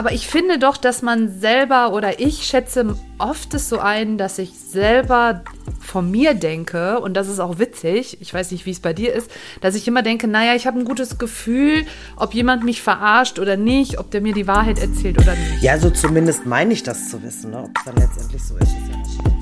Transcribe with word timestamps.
Aber 0.00 0.12
ich 0.12 0.28
finde 0.28 0.58
doch, 0.58 0.78
dass 0.78 1.02
man 1.02 1.28
selber 1.28 1.92
oder 1.92 2.20
ich 2.20 2.44
schätze 2.46 2.96
oft 3.18 3.52
es 3.52 3.68
so 3.68 3.80
ein, 3.80 4.16
dass 4.16 4.38
ich 4.38 4.52
selber 4.58 5.42
von 5.78 6.10
mir 6.10 6.32
denke, 6.32 6.98
und 7.00 7.12
das 7.18 7.28
ist 7.28 7.38
auch 7.38 7.58
witzig, 7.58 8.16
ich 8.18 8.32
weiß 8.32 8.50
nicht, 8.52 8.64
wie 8.64 8.70
es 8.70 8.80
bei 8.80 8.94
dir 8.94 9.12
ist, 9.12 9.30
dass 9.60 9.74
ich 9.74 9.86
immer 9.86 10.00
denke, 10.00 10.26
naja, 10.26 10.54
ich 10.54 10.66
habe 10.66 10.78
ein 10.78 10.86
gutes 10.86 11.18
Gefühl, 11.18 11.84
ob 12.16 12.32
jemand 12.32 12.64
mich 12.64 12.80
verarscht 12.80 13.38
oder 13.38 13.58
nicht, 13.58 13.98
ob 13.98 14.10
der 14.10 14.22
mir 14.22 14.32
die 14.32 14.46
Wahrheit 14.46 14.78
erzählt 14.78 15.18
oder 15.18 15.34
nicht. 15.34 15.62
Ja, 15.62 15.78
so 15.78 15.90
zumindest 15.90 16.46
meine 16.46 16.72
ich 16.72 16.82
das 16.82 17.10
zu 17.10 17.22
wissen, 17.22 17.50
ne? 17.50 17.64
ob 17.64 17.76
es 17.76 17.84
dann 17.84 17.96
letztendlich 17.96 18.42
so 18.42 18.56
ist. 18.56 18.68
ist 18.68 19.18
ja. 19.18 19.39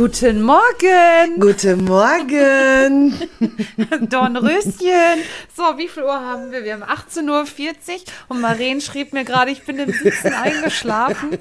Guten 0.00 0.40
Morgen! 0.40 1.38
Guten 1.38 1.84
Morgen! 1.84 3.12
Dornröschen! 4.08 5.18
So, 5.54 5.62
wie 5.76 5.88
viel 5.88 6.04
Uhr 6.04 6.18
haben 6.18 6.50
wir? 6.50 6.64
Wir 6.64 6.72
haben 6.72 6.84
18.40 6.84 7.28
Uhr 7.28 7.44
und 8.28 8.40
Maren 8.40 8.80
schrieb 8.80 9.12
mir 9.12 9.24
gerade, 9.26 9.50
ich 9.50 9.62
bin 9.66 9.78
im 9.78 9.92
Sitzen 9.92 10.32
eingeschlafen. 10.32 11.36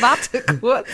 Warte 0.00 0.42
kurz. 0.62 0.86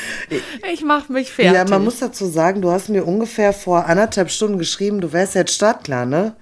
Ich 0.73 0.83
mache 0.83 1.13
mich 1.13 1.31
fertig. 1.31 1.55
Ja, 1.55 1.65
man 1.65 1.85
muss 1.85 2.01
dazu 2.01 2.27
sagen, 2.27 2.61
du 2.61 2.73
hast 2.73 2.89
mir 2.89 3.07
ungefähr 3.07 3.53
vor 3.53 3.87
anderthalb 3.87 4.29
Stunden 4.29 4.59
geschrieben, 4.59 5.01
du 5.01 5.13
wärst 5.13 5.37
jetzt 5.37 5.55
startklar, 5.55 6.07
ne? 6.07 6.35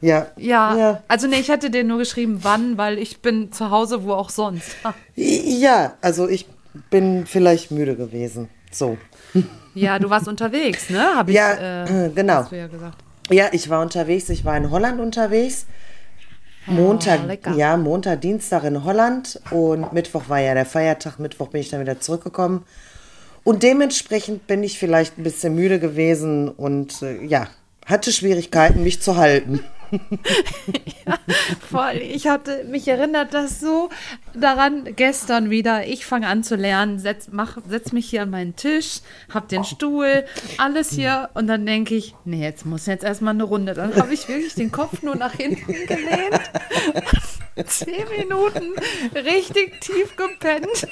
Ja. 0.00 0.28
Ja, 0.36 0.76
Ja, 0.76 1.02
also 1.08 1.26
nee, 1.26 1.40
ich 1.40 1.50
hatte 1.50 1.68
dir 1.68 1.82
nur 1.82 1.98
geschrieben, 1.98 2.38
wann, 2.42 2.78
weil 2.78 2.98
ich 2.98 3.22
bin 3.22 3.50
zu 3.50 3.70
Hause, 3.70 4.04
wo 4.04 4.12
auch 4.12 4.30
sonst. 4.30 4.76
ja 5.16 5.94
also 6.00 6.28
ich 6.28 6.46
bin 6.90 7.26
vielleicht 7.26 7.72
müde 7.72 7.96
gewesen. 7.96 8.50
So. 8.70 8.96
Ja, 9.74 9.98
du 9.98 10.10
warst 10.10 10.28
unterwegs, 10.28 10.90
ne? 10.90 11.02
Hab 11.16 11.28
ich, 11.28 11.34
Ja, 11.34 11.52
äh, 11.52 12.06
äh, 12.06 12.10
genau. 12.10 12.34
Hast 12.34 12.52
du 12.52 12.56
ja 12.58 12.66
gesagt. 12.66 12.96
Ja, 13.30 13.46
ich 13.52 13.68
war 13.70 13.80
unterwegs, 13.80 14.28
ich 14.28 14.44
war 14.44 14.56
in 14.56 14.70
Holland 14.70 15.00
unterwegs. 15.00 15.66
Montag, 16.66 17.20
Oh, 17.46 17.50
ja, 17.56 17.76
Montag, 17.76 18.20
Dienstag 18.20 18.62
in 18.64 18.84
Holland 18.84 19.40
und 19.50 19.92
Mittwoch 19.92 20.28
war 20.28 20.38
ja 20.40 20.54
der 20.54 20.66
Feiertag, 20.66 21.18
Mittwoch 21.18 21.48
bin 21.48 21.60
ich 21.60 21.70
dann 21.70 21.80
wieder 21.80 21.98
zurückgekommen. 21.98 22.64
Und 23.42 23.64
dementsprechend 23.64 24.46
bin 24.46 24.62
ich 24.62 24.78
vielleicht 24.78 25.18
ein 25.18 25.24
bisschen 25.24 25.56
müde 25.56 25.80
gewesen 25.80 26.48
und 26.48 27.02
äh, 27.02 27.24
ja, 27.24 27.48
hatte 27.86 28.12
Schwierigkeiten, 28.12 28.84
mich 28.84 29.02
zu 29.02 29.16
halten. 29.16 29.60
Voll. 31.70 31.96
Ich 31.96 32.28
hatte, 32.28 32.64
mich 32.64 32.86
erinnert 32.86 33.34
das 33.34 33.60
so 33.60 33.90
daran, 34.34 34.96
gestern 34.96 35.50
wieder, 35.50 35.86
ich 35.86 36.06
fange 36.06 36.26
an 36.26 36.42
zu 36.42 36.56
lernen, 36.56 36.98
setz, 36.98 37.28
mach, 37.30 37.58
setz 37.68 37.92
mich 37.92 38.08
hier 38.08 38.22
an 38.22 38.30
meinen 38.30 38.56
Tisch, 38.56 39.00
hab 39.32 39.48
den 39.48 39.64
Stuhl, 39.64 40.24
alles 40.58 40.90
hier 40.90 41.30
und 41.34 41.46
dann 41.46 41.64
denke 41.66 41.94
ich, 41.94 42.14
nee, 42.24 42.42
jetzt 42.42 42.66
muss 42.66 42.86
jetzt 42.86 43.04
erstmal 43.04 43.34
eine 43.34 43.44
Runde. 43.44 43.74
Dann 43.74 43.94
habe 43.96 44.12
ich 44.14 44.28
wirklich 44.28 44.54
den 44.54 44.72
Kopf 44.72 45.02
nur 45.02 45.16
nach 45.16 45.32
hinten 45.32 45.72
gelehnt. 45.86 46.40
Zehn 47.66 48.08
Minuten 48.16 48.72
richtig 49.14 49.80
tief 49.80 50.16
gepennt. 50.16 50.86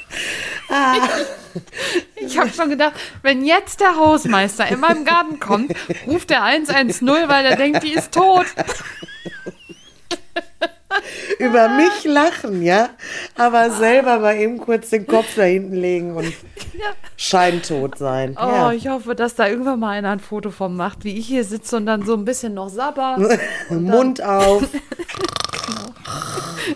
Ich, 2.16 2.26
ich 2.26 2.38
habe 2.38 2.50
schon 2.50 2.68
gedacht, 2.68 2.92
wenn 3.22 3.44
jetzt 3.44 3.80
der 3.80 3.96
Hausmeister 3.96 4.68
in 4.68 4.80
meinem 4.80 5.04
Garten 5.04 5.40
kommt, 5.40 5.72
ruft 6.06 6.30
der 6.30 6.44
110, 6.44 7.06
weil 7.06 7.46
er 7.46 7.56
denkt, 7.56 7.82
die 7.82 7.94
ist 7.94 8.12
tot. 8.12 8.46
Über 11.38 11.68
mich 11.68 12.04
lachen, 12.04 12.62
ja, 12.62 12.90
aber 13.36 13.70
selber 13.70 14.18
mal 14.18 14.36
eben 14.36 14.58
kurz 14.58 14.90
den 14.90 15.06
Kopf 15.06 15.36
da 15.36 15.42
hinten 15.42 15.74
legen 15.74 16.16
und 16.16 16.32
scheintot 17.16 17.98
sein. 17.98 18.36
Oh, 18.40 18.46
ja. 18.46 18.72
ich 18.72 18.88
hoffe, 18.88 19.14
dass 19.14 19.34
da 19.34 19.48
irgendwann 19.48 19.80
mal 19.80 19.90
einer 19.90 20.10
ein 20.10 20.20
Foto 20.20 20.50
von 20.50 20.76
macht, 20.76 21.04
wie 21.04 21.16
ich 21.18 21.26
hier 21.26 21.44
sitze 21.44 21.76
und 21.76 21.86
dann 21.86 22.04
so 22.04 22.14
ein 22.14 22.24
bisschen 22.24 22.54
noch 22.54 22.68
sabber. 22.68 23.18
Mund 23.70 24.22
auf. 24.22 24.64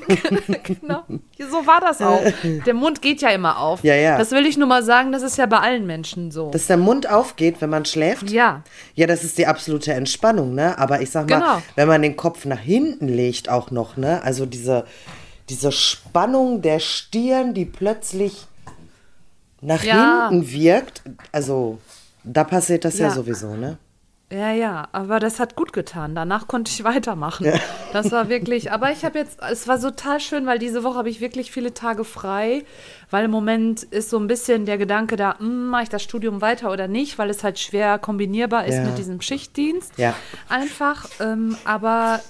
genau. 0.63 1.03
So 1.39 1.67
war 1.67 1.81
das 1.81 2.01
auch. 2.01 2.21
Der 2.67 2.75
Mund 2.75 3.03
geht 3.03 3.21
ja 3.23 3.31
immer 3.31 3.59
auf. 3.59 3.83
Ja, 3.85 3.95
ja. 3.95 4.19
Das 4.19 4.31
will 4.31 4.47
ich 4.47 4.57
nur 4.57 4.69
mal 4.69 4.83
sagen, 4.83 5.13
das 5.13 5.23
ist 5.23 5.37
ja 5.39 5.47
bei 5.47 5.59
allen 5.59 5.87
Menschen 5.87 6.31
so. 6.31 6.51
Dass 6.51 6.67
der 6.67 6.77
Mund 6.77 7.09
aufgeht, 7.11 7.57
wenn 7.61 7.71
man 7.71 7.85
schläft. 7.85 8.31
ja. 8.31 8.63
Ja, 8.95 9.07
das 9.07 9.25
ist 9.25 9.39
die 9.39 9.47
absolute 9.47 9.93
Entspannung, 9.93 10.55
ne? 10.55 10.79
Aber 10.79 11.01
ich 11.01 11.11
sag 11.11 11.29
mal, 11.29 11.39
Genau. 11.41 11.63
wenn 11.75 11.89
man 11.89 12.03
den 12.03 12.17
Kopf 12.17 12.45
nach 12.45 12.59
hinten 12.61 13.09
legt 13.09 13.49
auch 13.49 13.71
noch, 13.71 13.97
ne? 13.97 14.23
Also 14.23 14.47
diese, 14.47 14.85
diese 15.49 15.73
Spannung 15.73 16.63
der 16.63 16.79
Stirn, 16.79 17.55
die 17.55 17.65
plötzlich 17.65 18.47
nach 19.61 19.83
Ja. 19.83 20.29
hinten 20.31 20.51
wirkt, 20.51 21.03
also 21.33 21.79
da 22.23 22.45
passiert 22.45 22.85
das 22.85 22.99
ja, 22.99 23.09
Ja. 23.09 23.13
sowieso, 23.15 23.55
ne? 23.57 23.79
Ja, 24.33 24.51
ja, 24.53 24.89
aber 24.93 25.21
das 25.21 25.39
hat 25.39 25.55
gut 25.55 25.73
getan. 25.73 26.15
Danach 26.15 26.49
konnte 26.49 26.71
ich 26.71 26.83
weitermachen. 26.85 27.47
Das 27.93 28.11
war 28.11 28.29
wirklich, 28.29 28.73
aber 28.73 28.91
ich 28.91 29.05
habe 29.05 29.19
jetzt, 29.19 29.39
es 29.43 29.69
war 29.69 29.79
so 29.79 29.91
total 29.91 30.19
schön, 30.19 30.47
weil 30.47 30.59
diese 30.59 30.83
Woche 30.83 30.97
habe 30.99 31.09
ich 31.11 31.21
wirklich 31.21 31.53
viele 31.53 31.73
Tage 31.75 32.05
frei, 32.05 32.65
weil 33.11 33.27
im 33.27 33.31
Moment 33.31 33.83
ist 33.85 34.11
so 34.11 34.19
ein 34.19 34.27
bisschen 34.27 34.67
der 34.67 34.79
Gedanke 34.79 35.17
da, 35.17 35.39
hm, 35.39 35.67
mache 35.69 35.85
ich 35.85 35.89
das 35.89 36.03
Studium 36.03 36.41
weiter 36.41 36.73
oder 36.73 36.89
nicht, 36.89 37.19
weil 37.19 37.31
es 37.31 37.45
halt 37.45 37.59
schwer 37.59 37.99
kombinierbar 37.99 38.65
ist 38.67 38.77
Ja. 38.77 38.85
mit 38.85 38.99
diesem 38.99 39.21
Schichtdienst. 39.21 39.99
Ja. 39.99 40.15
Einfach, 40.49 41.06
ähm, 41.21 41.56
aber 41.65 42.21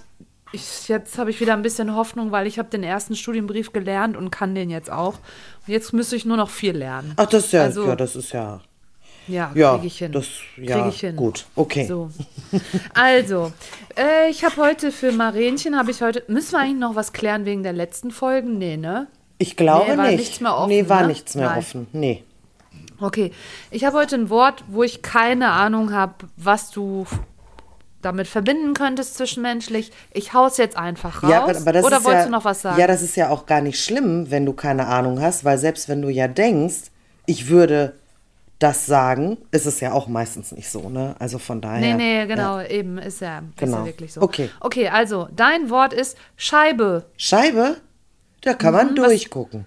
ich, 0.53 0.89
jetzt 0.89 1.17
habe 1.17 1.31
ich 1.31 1.41
wieder 1.41 1.55
ein 1.55 1.63
bisschen 1.63 1.95
Hoffnung, 1.97 2.31
weil 2.33 2.47
ich 2.47 2.59
habe 2.59 2.69
den 2.69 2.83
ersten 2.83 3.17
Studienbrief 3.17 3.73
gelernt 3.73 4.17
und 4.17 4.31
kann 4.31 4.55
den 4.55 4.69
jetzt 4.69 4.91
auch. 4.91 5.15
Und 5.67 5.73
jetzt 5.73 5.93
müsste 5.93 6.17
ich 6.17 6.25
nur 6.27 6.37
noch 6.37 6.51
viel 6.51 6.77
lernen. 6.77 7.15
Ach, 7.17 7.27
das 7.27 7.47
ist 7.47 7.53
ja, 7.53 7.63
Also- 7.63 7.87
ja, 7.87 7.97
das 7.97 8.15
ist 8.15 8.33
ja, 8.33 8.61
Ja, 9.27 9.51
ja, 9.55 9.75
kriege 9.75 9.87
ich 9.87 9.99
hin. 9.99 10.13
das, 10.13 10.27
ja, 10.57 10.81
Krieg 10.81 10.93
ich 10.95 11.01
hin. 11.01 11.17
gut, 11.17 11.47
okay. 11.57 11.87
So. 11.87 12.11
Also, 12.95 13.53
äh, 13.97 14.29
ich 14.31 14.45
habe 14.45 14.57
heute 14.57 14.93
für 14.93 15.13
Marenchen, 15.13 15.77
habe 15.77 15.91
ich 15.91 16.03
heute, 16.03 16.23
müssen 16.29 16.53
wir 16.53 16.59
eigentlich 16.61 16.79
noch 16.81 16.95
was 16.95 17.13
klären 17.13 17.45
wegen 17.45 17.63
der 17.63 17.73
letzten 17.73 18.11
Folgen? 18.11 18.59
Nee, 18.59 18.77
ne? 18.77 19.07
Ich 19.39 19.57
glaube 19.57 19.91
Nee, 19.91 19.97
war 19.99 20.07
nicht. 20.09 20.19
nichts 20.19 20.41
mehr 20.41 20.57
offen, 20.57 20.69
nee, 20.69 20.89
war 20.89 21.03
ne? 21.03 21.09
nichts 21.09 21.35
mehr 21.35 21.49
Nein. 21.49 21.59
offen. 21.59 21.87
Nee. 21.93 22.23
Okay, 23.01 23.33
ich 23.71 23.85
habe 23.85 23.97
heute 23.99 24.15
ein 24.17 24.31
Wort, 24.31 24.63
wo 24.69 24.83
ich 24.83 25.03
keine 25.03 25.51
Ahnung 25.51 25.93
habe, 25.93 26.15
was 26.37 26.71
du 26.71 27.07
damit 28.03 28.29
verbinden 28.29 28.75
könntest 28.75 29.17
zwischenmenschlich. 29.17 29.91
Ich 30.13 30.33
hau's 30.35 30.59
jetzt 30.59 30.77
einfach 30.77 31.23
raus. 31.23 31.31
Ja, 31.31 31.43
aber, 31.45 31.57
aber 31.57 31.73
das 31.73 31.85
Oder 31.85 31.97
ist 31.99 32.05
wolltest 32.05 32.23
ja, 32.23 32.27
du 32.27 32.31
noch 32.31 32.45
was 32.45 32.63
sagen? 32.63 32.79
Ja, 32.79 32.87
das 32.87 33.03
ist 33.03 33.17
ja 33.17 33.31
auch 33.31 33.47
gar 33.47 33.63
nicht 33.63 33.83
schlimm, 33.83 34.31
wenn 34.31 34.45
du 34.47 34.53
keine 34.53 34.87
Ahnung 34.87 35.21
hast, 35.21 35.45
weil 35.45 35.59
selbst 35.59 35.89
wenn 35.89 36.03
du 36.03 36.09
ja 36.11 36.29
denkst, 36.29 36.91
ich 37.27 37.49
würde 37.49 37.95
das 38.65 38.87
sagen, 38.87 39.37
ist 39.51 39.67
es 39.67 39.81
ja 39.81 39.93
auch 39.93 40.09
meistens 40.09 40.51
nicht 40.53 40.69
so, 40.71 40.89
ne? 40.89 41.15
Also 41.19 41.39
von 41.39 41.61
daher. 41.61 41.81
nee, 41.81 41.95
nee, 41.95 42.19
Ja. 42.21 42.25
genau, 42.25 42.61
eben, 42.63 42.99
ist 42.99 43.21
ja, 43.21 43.39
ist 43.41 43.59
Genau. 43.59 43.79
ja 43.81 43.85
wirklich 43.87 44.13
so. 44.15 44.23
Okay. 44.23 44.49
Okay, 44.61 44.89
also, 44.89 45.29
dein 45.37 45.69
Wort 45.71 45.93
ist 45.93 46.17
Scheibe. 46.37 47.05
Scheibe, 47.17 47.77
da 48.41 48.55
kann 48.55 48.73
man 48.75 48.93
Mhm, 48.93 48.99
was- 48.99 49.07
durchgucken. 49.09 49.67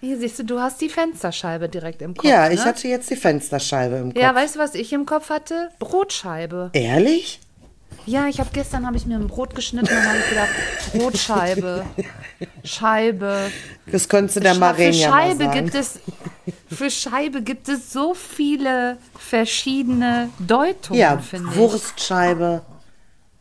Hier 0.00 0.16
siehst 0.16 0.38
du, 0.38 0.44
du 0.44 0.60
hast 0.60 0.80
die 0.80 0.88
Fensterscheibe 0.88 1.68
direkt 1.68 2.02
im 2.02 2.14
Kopf. 2.14 2.24
ja, 2.28 2.48
ich 2.50 2.60
ne? 2.60 2.64
hatte 2.66 2.86
jetzt 2.86 3.10
die 3.10 3.16
Fensterscheibe 3.16 3.96
im 3.96 4.12
Kopf. 4.14 4.22
Ja, 4.22 4.32
weißt 4.34 4.54
du, 4.54 4.60
was 4.60 4.74
ich 4.76 4.92
im 4.92 5.06
Kopf 5.06 5.28
hatte? 5.28 5.70
Brotscheibe. 5.80 6.70
Ehrlich? 6.72 7.40
Ja, 8.06 8.26
ich 8.26 8.40
habe 8.40 8.48
gestern 8.52 8.86
habe 8.86 8.96
ich 8.96 9.04
mir 9.04 9.16
ein 9.16 9.26
Brot 9.26 9.54
geschnitten 9.54 9.88
und 9.94 10.02
habe 10.08 10.18
gedacht, 10.30 10.48
Brotscheibe, 10.94 11.84
Scheibe. 12.64 13.50
Das 13.90 14.08
könntest 14.08 14.36
du 14.36 14.40
der 14.40 14.54
Scha- 14.54 14.58
Maren 14.58 14.76
für 14.76 14.82
ja 14.90 15.10
mal 15.10 15.20
Scheibe 15.28 15.44
sagen. 15.44 15.64
gibt 15.64 15.74
es 15.74 16.00
für 16.74 16.90
Scheibe 16.90 17.42
gibt 17.42 17.68
es 17.68 17.92
so 17.92 18.14
viele 18.14 18.96
verschiedene 19.18 20.30
Deutungen, 20.38 20.98
ja, 21.00 21.18
finde 21.18 21.50
ich. 21.50 21.56
Wurstscheibe, 21.56 22.62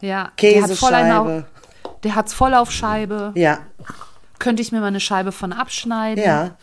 Ja, 0.01 0.31
Käsescheibe. 0.35 1.45
der 2.03 2.15
hat's 2.15 2.33
voll 2.33 2.53
auf 2.53 2.71
Scheibe. 2.71 3.31
Ja, 3.35 3.59
Könnte 4.39 4.61
ich 4.61 4.71
mir 4.71 4.81
mal 4.81 4.87
eine 4.87 4.99
Scheibe 4.99 5.31
von 5.31 5.53
abschneiden? 5.53 6.23
ja. 6.23 6.55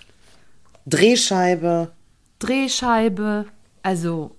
Drehscheibe. 0.87 1.91
Drehscheibe. 2.39 3.47
Also, 3.83 4.37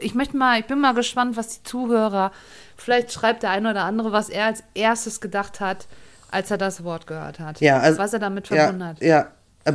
ich 0.00 0.14
möchte 0.14 0.36
mal, 0.36 0.60
ich 0.60 0.66
bin 0.66 0.80
mal 0.80 0.94
gespannt, 0.94 1.36
was 1.36 1.48
die 1.48 1.62
Zuhörer, 1.64 2.32
vielleicht 2.76 3.12
schreibt 3.12 3.42
der 3.42 3.50
eine 3.50 3.70
oder 3.70 3.84
andere, 3.84 4.12
was 4.12 4.28
er 4.28 4.46
als 4.46 4.62
erstes 4.74 5.20
gedacht 5.20 5.60
hat, 5.60 5.86
als 6.30 6.50
er 6.50 6.58
das 6.58 6.84
Wort 6.84 7.06
gehört 7.06 7.40
hat. 7.40 7.60
Ja, 7.60 7.78
also, 7.78 7.98
was 7.98 8.12
er 8.12 8.18
damit 8.18 8.48
ja, 8.48 8.56
verbunden 8.56 8.84
hat. 8.84 9.00
Ja, 9.00 9.28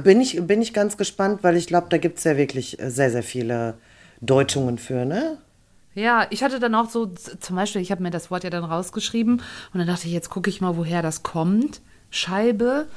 bin 0.04 0.21
ich, 0.21 0.42
bin 0.45 0.62
ich 0.62 0.74
ganz 0.74 0.98
gespannt, 0.98 1.44
weil 1.44 1.56
ich 1.56 1.68
glaube, 1.68 1.88
da 1.89 1.98
gibt 1.98 2.18
es 2.18 2.24
ja 2.24 2.38
wirklich 2.38 2.80
äh, 2.80 2.89
sehr, 2.89 3.12
sehr 3.12 3.24
viele 3.24 3.75
Deutungen 4.21 4.77
für, 4.77 5.06
ne? 5.06 5.38
Ja, 5.94 6.27
ich 6.30 6.44
hatte 6.44 6.60
dann 6.60 6.75
auch 6.75 6.89
so, 6.89 7.07
zum 7.07 7.56
Beispiel, 7.56 7.81
ich 7.81 7.92
habe 7.92 8.03
mir 8.03 8.12
das 8.12 8.30
Wort 8.30 8.44
ja 8.44 8.51
dann 8.51 8.63
rausgeschrieben 8.63 9.42
und 9.74 9.80
dann 9.80 9.88
dachte 9.88 10.07
ich, 10.07 10.13
jetzt 10.13 10.30
gucke 10.30 10.50
ich 10.50 10.62
mal, 10.62 10.77
woher 10.77 11.01
das 11.01 11.24
kommt. 11.24 11.81
Scheibe. 12.12 12.88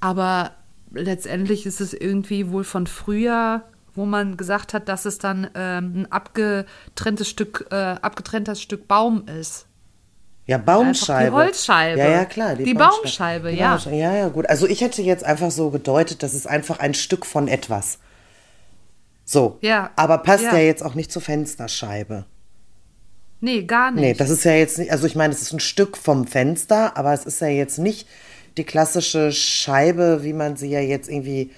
Aber 0.00 0.52
letztendlich 0.92 1.66
ist 1.66 1.80
es 1.80 1.92
irgendwie 1.92 2.50
wohl 2.50 2.64
von 2.64 2.86
früher, 2.86 3.62
wo 3.96 4.04
man 4.04 4.36
gesagt 4.36 4.74
hat, 4.74 4.88
dass 4.88 5.04
es 5.04 5.18
dann 5.18 5.50
ähm, 5.54 6.02
ein 6.02 6.12
abgetrenntes 6.12 7.28
Stück, 7.28 7.66
äh, 7.70 7.74
abgetrenntes 7.74 8.60
Stück 8.60 8.86
Baum 8.86 9.26
ist. 9.26 9.66
Ja, 10.46 10.58
Baumscheibe. 10.58 11.18
Einfach 11.18 11.38
die 11.38 11.44
Holzscheibe. 11.44 11.98
Ja, 11.98 12.08
ja, 12.08 12.24
klar. 12.24 12.54
Die 12.54 12.74
Baumscheibe, 12.74 13.50
Die 13.50 13.58
ja. 13.58 13.70
Baumscheibe. 13.70 13.96
Ja, 13.96 14.14
ja, 14.14 14.28
gut. 14.28 14.48
Also 14.48 14.68
ich 14.68 14.80
hätte 14.80 15.02
jetzt 15.02 15.24
einfach 15.24 15.50
so 15.50 15.70
gedeutet, 15.70 16.22
das 16.22 16.34
ist 16.34 16.46
einfach 16.46 16.78
ein 16.78 16.94
Stück 16.94 17.26
von 17.26 17.48
etwas. 17.48 17.98
So. 19.24 19.58
Ja, 19.60 19.90
Aber 19.96 20.18
passt 20.18 20.44
ja. 20.44 20.52
ja. 20.54 20.60
jetzt 20.60 20.84
auch 20.84 20.94
nicht 20.94 21.10
zur 21.10 21.20
Fensterscheibe. 21.20 22.26
Nee, 23.40 23.64
gar 23.64 23.90
nicht. 23.90 24.00
Nee, 24.00 24.14
das 24.14 24.30
ist 24.30 24.44
ja 24.44 24.52
jetzt 24.52 24.78
nicht, 24.78 24.92
also 24.92 25.06
ich 25.06 25.14
meine, 25.14 25.34
es 25.34 25.42
ist 25.42 25.52
ein 25.52 25.60
Stück 25.60 25.96
vom 25.96 26.26
Fenster, 26.26 26.96
aber 26.96 27.12
es 27.12 27.26
ist 27.26 27.40
ja 27.40 27.48
jetzt 27.48 27.78
nicht 27.78 28.08
die 28.56 28.64
klassische 28.64 29.32
Scheibe, 29.32 30.22
wie 30.22 30.32
man 30.32 30.56
sie 30.56 30.70
ja 30.70 30.80
jetzt 30.80 31.10
irgendwie 31.10 31.50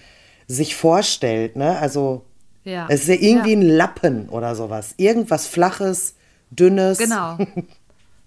sich 0.48 0.74
vorstellt, 0.74 1.56
ne? 1.56 1.78
Also 1.78 2.24
Ja. 2.68 2.86
es 2.88 3.02
ist 3.02 3.08
ja 3.08 3.14
irgendwie 3.14 3.52
Ja. 3.52 3.58
ein 3.58 3.62
Lappen 3.62 4.28
oder 4.28 4.54
sowas. 4.54 4.94
Irgendwas 4.98 5.46
Flaches, 5.46 6.14
Dünnes. 6.50 6.98
Genau. 6.98 7.38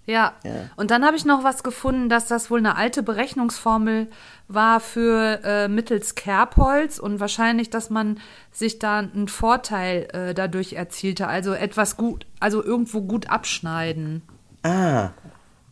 Ja. 0.04 0.32
Und 0.74 0.90
dann 0.90 1.04
habe 1.06 1.16
ich 1.16 1.24
noch 1.24 1.44
was 1.44 1.62
gefunden, 1.62 2.08
dass 2.08 2.26
das 2.26 2.50
wohl 2.50 2.58
eine 2.58 2.74
alte 2.76 3.04
Berechnungsformel 3.04 4.08
war 4.48 4.80
für 4.80 5.38
äh, 5.44 5.68
mittels 5.68 6.16
Kerbholz 6.16 6.98
und 6.98 7.20
wahrscheinlich, 7.20 7.70
dass 7.70 7.88
man 7.88 8.18
sich 8.50 8.80
da 8.80 8.98
einen 8.98 9.28
Vorteil 9.28 10.08
äh, 10.12 10.34
dadurch 10.34 10.72
erzielte. 10.72 11.28
Also 11.28 11.52
etwas 11.54 11.96
gut, 11.96 12.26
also 12.40 12.64
irgendwo 12.64 13.02
gut 13.02 13.30
abschneiden. 13.30 14.22
Ah, 14.64 15.10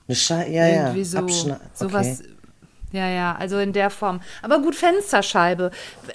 eine 0.06 0.14
Scheibe, 0.16 0.50
ja, 0.52 0.68
ja. 0.68 0.82
Irgendwie 0.84 1.04
so. 1.04 1.18
Abschne- 1.18 1.58
Sowas. 1.74 2.22
Ja, 2.92 3.08
ja, 3.08 3.34
also 3.36 3.58
in 3.58 3.72
der 3.72 3.90
Form. 3.90 4.20
Aber 4.42 4.60
gut, 4.60 4.76
Fensterscheibe. 4.76 5.72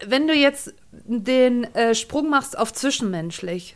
Wenn 0.07 0.25
du 0.27 0.33
jetzt 0.33 0.73
den 1.05 1.63
äh, 1.75 1.95
Sprung 1.95 2.29
machst 2.29 2.57
auf 2.57 2.73
zwischenmenschlich. 2.73 3.75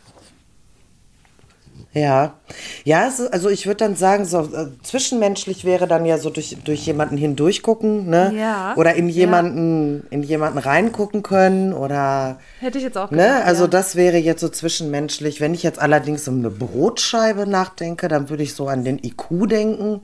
Ja, 1.92 2.36
ja, 2.84 3.08
ist, 3.08 3.20
also 3.34 3.50
ich 3.50 3.66
würde 3.66 3.78
dann 3.78 3.96
sagen, 3.96 4.24
so 4.24 4.42
äh, 4.42 4.68
zwischenmenschlich 4.84 5.66
wäre 5.66 5.88
dann 5.88 6.06
ja 6.06 6.20
so 6.20 6.30
durch, 6.30 6.56
durch 6.64 6.86
jemanden 6.86 7.18
hindurch 7.18 7.64
gucken, 7.64 8.08
ne? 8.08 8.32
Ja, 8.38 8.76
Oder 8.78 8.94
in 8.94 9.10
ja. 9.10 9.16
jemanden, 9.16 10.06
in 10.12 10.22
jemanden 10.22 10.60
reingucken 10.60 11.24
können 11.24 11.74
oder 11.74 12.38
Hätte 12.60 12.78
ich 12.78 12.84
jetzt 12.84 12.96
auch 12.98 13.10
ne? 13.10 13.18
gedacht, 13.18 13.44
Also 13.46 13.64
ja. 13.64 13.70
das 13.70 13.96
wäre 13.96 14.18
jetzt 14.18 14.42
so 14.42 14.50
zwischenmenschlich. 14.50 15.42
Wenn 15.42 15.56
ich 15.56 15.64
jetzt 15.64 15.80
allerdings 15.80 16.28
um 16.28 16.38
eine 16.38 16.52
Brotscheibe 16.52 17.48
nachdenke, 17.48 18.08
dann 18.08 18.30
würde 18.30 18.44
ich 18.44 18.54
so 18.54 18.68
an 18.68 18.84
den 18.84 19.00
IQ 19.04 19.48
denken. 19.50 20.02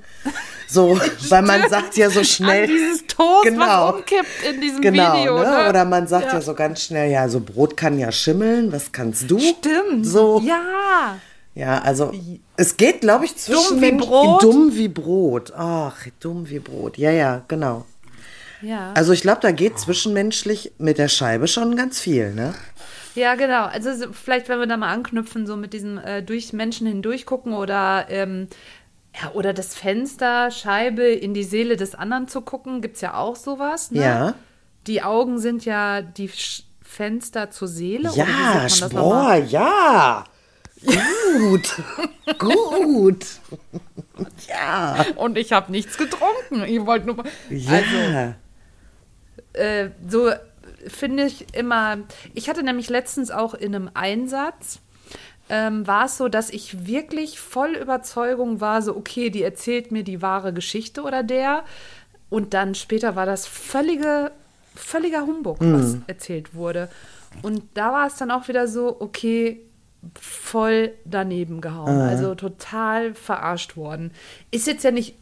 So, 0.68 1.00
weil 1.30 1.44
man 1.44 1.70
sagt 1.70 1.98
ja 1.98 2.10
so 2.10 2.24
schnell. 2.24 2.64
An 2.64 2.70
dieses 2.70 3.06
Toast, 3.06 3.44
Genau. 3.44 3.90
was 3.90 3.94
umkippt 3.96 4.44
in 4.50 4.60
diesem 4.60 4.82
Genau, 4.82 5.18
Video. 5.18 5.38
ne? 5.38 5.46
Ne? 5.52 5.70
Oder 5.70 5.86
man 5.86 6.08
sagt 6.08 6.26
ja. 6.30 6.34
Ja. 6.34 6.42
so 6.42 6.56
ganz 6.56 6.82
schnell, 6.82 7.12
ja, 7.12 7.30
so 7.30 7.42
Brot 7.42 7.78
kann 7.78 8.00
ja 8.00 8.12
schimmeln, 8.12 8.72
was 8.72 8.92
kannst 8.92 9.30
du? 9.30 9.38
Stimmt. 9.40 10.04
So. 10.08 10.42
Ja. 10.44 11.18
Ja, 11.56 11.80
also 11.80 12.12
es 12.58 12.76
geht, 12.76 13.02
glaube 13.02 13.26
ich, 13.26 13.38
zwischen 13.38 13.80
Dumm 13.80 13.82
wie 13.82 13.92
Brot? 13.94 14.44
Dumm 14.44 14.76
wie 14.76 14.88
Brot. 14.90 15.54
Ach, 15.56 15.96
dumm 16.20 16.50
wie 16.50 16.60
Brot. 16.60 16.98
Ja, 16.98 17.12
ja, 17.12 17.44
genau. 17.48 17.86
Ja. 18.62 18.92
Also 18.94 19.14
ich 19.14 19.22
glaube, 19.22 19.40
da 19.42 19.52
geht 19.52 19.80
zwischenmenschlich 19.80 20.74
mit 20.78 20.98
der 20.98 21.08
Scheibe 21.08 21.48
schon 21.48 21.76
ganz 21.76 22.00
viel, 22.00 22.34
ne? 22.34 22.54
ja, 23.16 23.36
genau. 23.36 23.66
Also 23.66 23.94
so, 23.94 24.12
vielleicht, 24.12 24.50
wenn 24.50 24.60
wir 24.60 24.68
da 24.68 24.76
mal 24.76 24.92
anknüpfen, 24.92 25.48
so 25.48 25.56
mit 25.56 25.72
diesem 25.72 25.98
äh, 25.98 26.22
durch 26.22 26.52
Menschen 26.52 26.88
hindurch 26.88 27.26
gucken 27.26 27.54
oder, 27.54 28.08
ähm, 28.10 28.48
ja, 29.16 29.32
oder 29.32 29.54
das 29.54 29.76
Fenster, 29.76 30.52
Scheibe 30.52 31.04
in 31.04 31.34
die 31.34 31.44
Seele 31.44 31.78
des 31.78 31.96
anderen 31.96 32.28
zu 32.28 32.42
gucken, 32.42 32.82
gibt 32.82 32.96
es 32.96 33.02
ja 33.02 33.16
auch 33.16 33.38
sowas. 33.38 33.92
Ne? 33.92 34.02
Ja. 34.02 34.34
Die 34.88 35.04
Augen 35.04 35.40
sind 35.40 35.64
ja 35.64 36.02
die 36.02 36.28
Sch 36.28 36.64
Fenster 36.82 37.50
zur 37.52 37.68
Seele. 37.68 38.10
Ja, 38.14 38.68
nochmal? 38.80 39.44
ja. 39.46 40.24
Gut. 40.86 41.82
Gut. 42.40 43.26
ja. 44.48 45.06
Und 45.16 45.38
ich 45.38 45.52
habe 45.52 45.72
nichts 45.72 45.98
getrunken. 45.98 46.64
Ich 46.66 46.86
wollte 46.86 47.08
nur. 47.08 47.24
Ja. 47.50 47.72
Also, 47.72 48.36
äh, 49.54 49.90
so 50.08 50.32
finde 50.88 51.26
ich 51.26 51.54
immer. 51.56 51.98
Ich 52.34 52.50
hatte 52.50 52.64
nämlich 52.64 52.90
letztens 52.90 53.32
auch 53.32 53.54
in 53.54 53.76
einem 53.76 53.90
Einsatz. 53.94 54.80
Ähm, 55.48 55.86
war 55.86 56.06
es 56.06 56.18
so, 56.18 56.28
dass 56.28 56.50
ich 56.50 56.88
wirklich 56.88 57.40
voll 57.40 57.76
Überzeugung 57.76 58.62
war, 58.62 58.82
so, 58.82 58.96
okay, 58.98 59.30
die 59.30 59.44
erzählt 59.44 59.92
mir 59.92 60.04
die 60.04 60.24
wahre 60.24 60.54
Geschichte 60.54 61.04
oder 61.04 61.22
der. 61.22 61.64
Und 62.32 62.56
dann 62.56 62.74
später 62.74 63.16
war 63.16 63.28
das 63.28 63.46
völlige, 63.46 64.32
völliger 64.74 65.22
Humbug, 65.22 65.58
was 65.60 65.98
erzählt 66.08 66.56
wurde. 66.56 66.90
Und 67.44 67.62
da 67.76 67.92
war 67.92 68.08
es 68.08 68.16
dann 68.16 68.32
auch 68.32 68.48
wieder 68.48 68.68
so, 68.68 69.00
okay, 69.00 69.62
voll 70.20 70.94
daneben 71.06 71.62
gehauen. 71.62 72.00
Also 72.02 72.36
total 72.36 73.14
verarscht 73.14 73.76
worden. 73.78 74.12
Ist 74.52 74.68
jetzt 74.68 74.84
ja 74.84 74.92
nicht, 74.92 75.16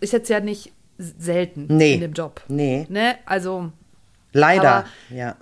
ist 0.00 0.12
jetzt 0.12 0.28
ja 0.28 0.40
nicht 0.40 0.72
selten 0.98 1.66
Nee. 1.68 1.94
in 1.94 2.00
dem 2.00 2.12
Job. 2.12 2.42
Nee. 2.48 2.86
Ne? 2.88 3.16
Also, 3.26 3.70
Leider. 4.32 4.68
Aber- 4.68 4.84
ja. 5.10 5.36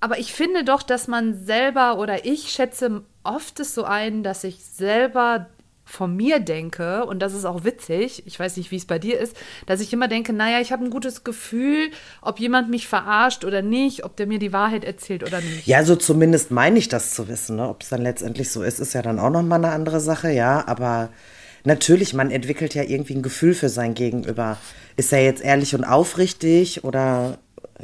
aber 0.00 0.18
ich 0.18 0.32
finde 0.32 0.64
doch, 0.64 0.82
dass 0.82 1.06
man 1.08 1.34
selber 1.44 1.98
oder 1.98 2.24
ich 2.24 2.50
schätze 2.50 3.02
oft 3.22 3.58
es 3.60 3.74
so 3.74 3.84
ein, 3.84 4.22
dass 4.22 4.44
ich 4.44 4.64
selber 4.64 5.46
von 5.88 6.14
mir 6.14 6.40
denke, 6.40 7.06
und 7.06 7.20
das 7.20 7.32
ist 7.32 7.44
auch 7.44 7.62
witzig, 7.62 8.24
ich 8.26 8.38
weiß 8.38 8.56
nicht, 8.56 8.72
wie 8.72 8.76
es 8.76 8.86
bei 8.86 8.98
dir 8.98 9.18
ist, 9.20 9.36
dass 9.66 9.80
ich 9.80 9.92
immer 9.92 10.08
denke, 10.08 10.32
naja, 10.32 10.60
ich 10.60 10.72
habe 10.72 10.84
ein 10.84 10.90
gutes 10.90 11.22
Gefühl, 11.22 11.90
ob 12.20 12.40
jemand 12.40 12.68
mich 12.68 12.88
verarscht 12.88 13.44
oder 13.44 13.62
nicht, 13.62 14.04
ob 14.04 14.16
der 14.16 14.26
mir 14.26 14.40
die 14.40 14.52
Wahrheit 14.52 14.84
erzählt 14.84 15.22
oder 15.22 15.40
nicht. 15.40 15.66
Ja, 15.66 15.84
so 15.84 15.94
zumindest 15.94 16.50
meine 16.50 16.78
ich 16.80 16.88
das 16.88 17.14
zu 17.14 17.28
wissen. 17.28 17.56
Ne? 17.56 17.68
Ob 17.68 17.82
es 17.82 17.88
dann 17.88 18.02
letztendlich 18.02 18.50
so 18.50 18.64
ist, 18.64 18.80
ist 18.80 18.94
ja 18.94 19.02
dann 19.02 19.20
auch 19.20 19.30
nochmal 19.30 19.64
eine 19.64 19.72
andere 19.72 20.00
Sache, 20.00 20.32
ja. 20.32 20.66
Aber 20.66 21.08
natürlich, 21.62 22.14
man 22.14 22.32
entwickelt 22.32 22.74
ja 22.74 22.82
irgendwie 22.82 23.14
ein 23.14 23.22
Gefühl 23.22 23.54
für 23.54 23.68
sein 23.68 23.94
Gegenüber. 23.94 24.58
Ist 24.96 25.12
er 25.12 25.22
jetzt 25.22 25.42
ehrlich 25.42 25.76
und 25.76 25.84
aufrichtig 25.84 26.82
oder, 26.82 27.38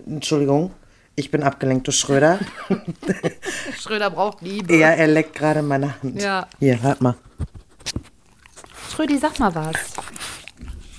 Entschuldigung, 0.07 0.73
ich 1.15 1.31
bin 1.31 1.43
abgelenkt, 1.43 1.87
du 1.87 1.93
Schröder. 1.93 2.41
Schröder 3.79 4.11
braucht 4.11 4.41
Liebe. 4.41 4.75
ja, 4.75 4.89
er 4.89 5.07
leckt 5.07 5.35
gerade 5.35 5.63
meine 5.63 6.03
Hand. 6.03 6.21
Ja. 6.21 6.49
Hier, 6.59 6.83
hört 6.83 7.01
mal. 7.01 7.15
Schrödi, 9.03 9.19
sag 9.19 9.41
mal 9.41 9.53
was. 9.53 9.75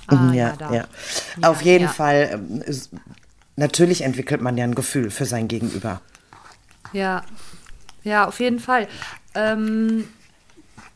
Ah, 0.07 0.33
ja, 0.33 0.55
da. 0.57 0.73
ja. 0.73 0.85
Auf 1.41 1.61
jeden 1.61 1.85
ja. 1.85 1.89
Fall, 1.89 2.31
ähm, 2.33 2.61
natürlich 3.55 4.01
entwickelt 4.01 4.41
man 4.41 4.57
ja 4.57 4.65
ein 4.65 4.75
Gefühl 4.75 5.09
für 5.09 5.25
sein 5.25 5.47
Gegenüber. 5.47 6.01
Ja, 6.91 7.23
ja, 8.03 8.27
auf 8.27 8.41
jeden 8.41 8.59
Fall. 8.59 8.89
Ähm, 9.35 10.09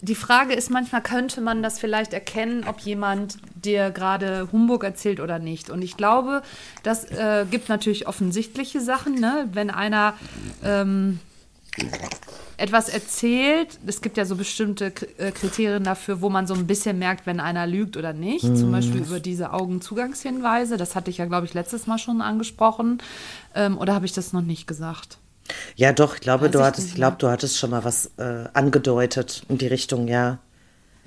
die 0.02 0.16
Frage 0.16 0.54
ist 0.54 0.70
manchmal, 0.70 1.02
könnte 1.02 1.40
man 1.40 1.64
das 1.64 1.80
vielleicht 1.80 2.12
erkennen, 2.12 2.66
ob 2.68 2.82
jemand 2.82 3.38
dir 3.56 3.90
gerade 3.92 4.50
Humbug 4.52 4.84
erzählt 4.84 5.22
oder 5.22 5.40
nicht? 5.40 5.70
Und 5.70 5.82
ich 5.82 5.96
glaube, 5.96 6.42
das 6.84 7.06
äh, 7.06 7.46
gibt 7.50 7.70
natürlich 7.70 8.06
offensichtliche 8.06 8.82
Sachen, 8.82 9.16
ne? 9.16 9.48
wenn 9.54 9.70
einer 9.70 10.14
ähm, 10.62 11.22
etwas 12.58 12.90
erzählt. 12.90 13.80
Es 13.86 14.02
gibt 14.02 14.18
ja 14.18 14.26
so 14.26 14.36
bestimmte 14.36 14.92
äh, 15.18 15.32
Kriterien 15.32 15.84
dafür, 15.84 16.22
wo 16.22 16.30
man 16.30 16.48
so 16.48 16.56
ein 16.56 16.66
bisschen 16.66 16.98
merkt, 16.98 17.26
wenn 17.26 17.40
einer 17.40 17.68
lügt 17.68 17.98
oder 17.98 18.14
nicht. 18.14 18.42
Zum 18.42 18.72
Beispiel 18.72 19.02
über 19.02 19.20
diese 19.20 19.54
Augenzugangshinweise. 19.54 20.78
Das 20.78 20.96
hatte 20.96 21.12
ich 21.12 21.20
ja, 21.20 21.26
glaube 21.26 21.46
ich, 21.46 21.54
letztes 21.54 21.88
Mal 21.88 22.00
schon 22.00 22.22
angesprochen. 22.22 23.02
Ähm, 23.54 23.78
oder 23.78 23.94
habe 23.94 24.06
ich 24.06 24.14
das 24.14 24.34
noch 24.34 24.42
nicht 24.42 24.68
gesagt? 24.68 25.20
Ja, 25.76 25.94
doch, 25.94 26.16
ich 26.16 26.22
glaube, 26.22 26.46
Weiß 26.46 26.52
du 26.52 26.60
ich 26.60 26.66
hattest, 26.66 26.88
ich 26.90 26.96
glaube, 26.96 27.18
du 27.20 27.30
hattest 27.30 27.58
schon 27.58 27.70
mal 27.70 27.84
was 27.84 28.12
äh, 28.18 28.46
angedeutet 28.54 29.44
in 29.48 29.58
die 29.58 29.68
Richtung, 29.68 30.08
ja. 30.08 30.40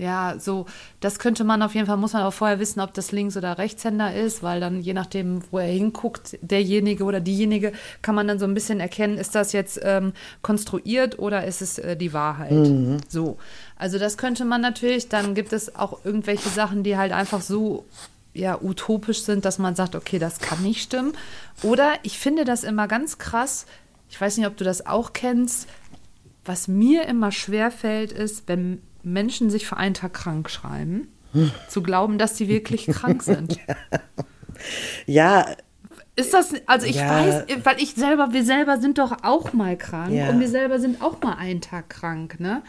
Ja, 0.00 0.36
so, 0.38 0.64
das 1.00 1.18
könnte 1.18 1.44
man 1.44 1.60
auf 1.60 1.74
jeden 1.74 1.86
Fall, 1.86 1.98
muss 1.98 2.14
man 2.14 2.22
auch 2.22 2.32
vorher 2.32 2.58
wissen, 2.58 2.80
ob 2.80 2.94
das 2.94 3.12
Links- 3.12 3.36
oder 3.36 3.58
Rechtshänder 3.58 4.14
ist, 4.14 4.42
weil 4.42 4.58
dann 4.58 4.80
je 4.80 4.94
nachdem, 4.94 5.42
wo 5.50 5.58
er 5.58 5.66
hinguckt, 5.66 6.38
derjenige 6.40 7.04
oder 7.04 7.20
diejenige, 7.20 7.72
kann 8.00 8.14
man 8.14 8.26
dann 8.26 8.38
so 8.38 8.46
ein 8.46 8.54
bisschen 8.54 8.80
erkennen, 8.80 9.18
ist 9.18 9.34
das 9.34 9.52
jetzt 9.52 9.78
ähm, 9.82 10.14
konstruiert 10.40 11.18
oder 11.18 11.44
ist 11.44 11.60
es 11.60 11.78
äh, 11.78 11.98
die 11.98 12.14
Wahrheit? 12.14 12.50
So, 13.08 13.36
also 13.76 13.98
das 13.98 14.16
könnte 14.16 14.46
man 14.46 14.62
natürlich, 14.62 15.10
dann 15.10 15.34
gibt 15.34 15.52
es 15.52 15.76
auch 15.76 16.02
irgendwelche 16.02 16.48
Sachen, 16.48 16.82
die 16.82 16.96
halt 16.96 17.12
einfach 17.12 17.42
so 17.42 17.84
ja, 18.32 18.58
utopisch 18.58 19.22
sind, 19.22 19.44
dass 19.44 19.58
man 19.58 19.74
sagt, 19.74 19.94
okay, 19.94 20.18
das 20.18 20.38
kann 20.38 20.62
nicht 20.62 20.82
stimmen. 20.82 21.12
Oder 21.62 21.92
ich 22.04 22.18
finde 22.18 22.46
das 22.46 22.64
immer 22.64 22.88
ganz 22.88 23.18
krass, 23.18 23.66
ich 24.08 24.18
weiß 24.18 24.38
nicht, 24.38 24.46
ob 24.46 24.56
du 24.56 24.64
das 24.64 24.86
auch 24.86 25.12
kennst, 25.12 25.68
was 26.46 26.68
mir 26.68 27.06
immer 27.06 27.32
schwer 27.32 27.70
fällt, 27.70 28.12
ist, 28.12 28.44
wenn 28.46 28.80
Menschen 29.02 29.50
sich 29.50 29.66
für 29.66 29.76
einen 29.76 29.94
Tag 29.94 30.12
krank 30.14 30.50
schreiben, 30.50 31.08
zu 31.68 31.82
glauben, 31.82 32.18
dass 32.18 32.36
sie 32.36 32.48
wirklich 32.48 32.86
krank 32.86 33.22
sind. 33.22 33.58
Ja, 35.06 35.46
Ist 36.16 36.34
das, 36.34 36.52
also 36.66 36.86
ich 36.86 36.96
Ja. 36.96 37.08
weiß, 37.08 37.44
weil 37.64 37.76
ich 37.80 37.94
selber, 37.94 38.32
wir 38.32 38.44
selber 38.44 38.78
sind 38.78 38.98
doch 38.98 39.18
auch 39.22 39.52
mal 39.54 39.76
krank 39.78 40.12
Ja. 40.12 40.28
und 40.28 40.38
wir 40.40 40.48
selber 40.48 40.78
sind 40.78 41.00
auch 41.00 41.22
mal 41.22 41.34
einen 41.34 41.62
Tag 41.62 41.88
krank, 41.88 42.38
ne? 42.40 42.62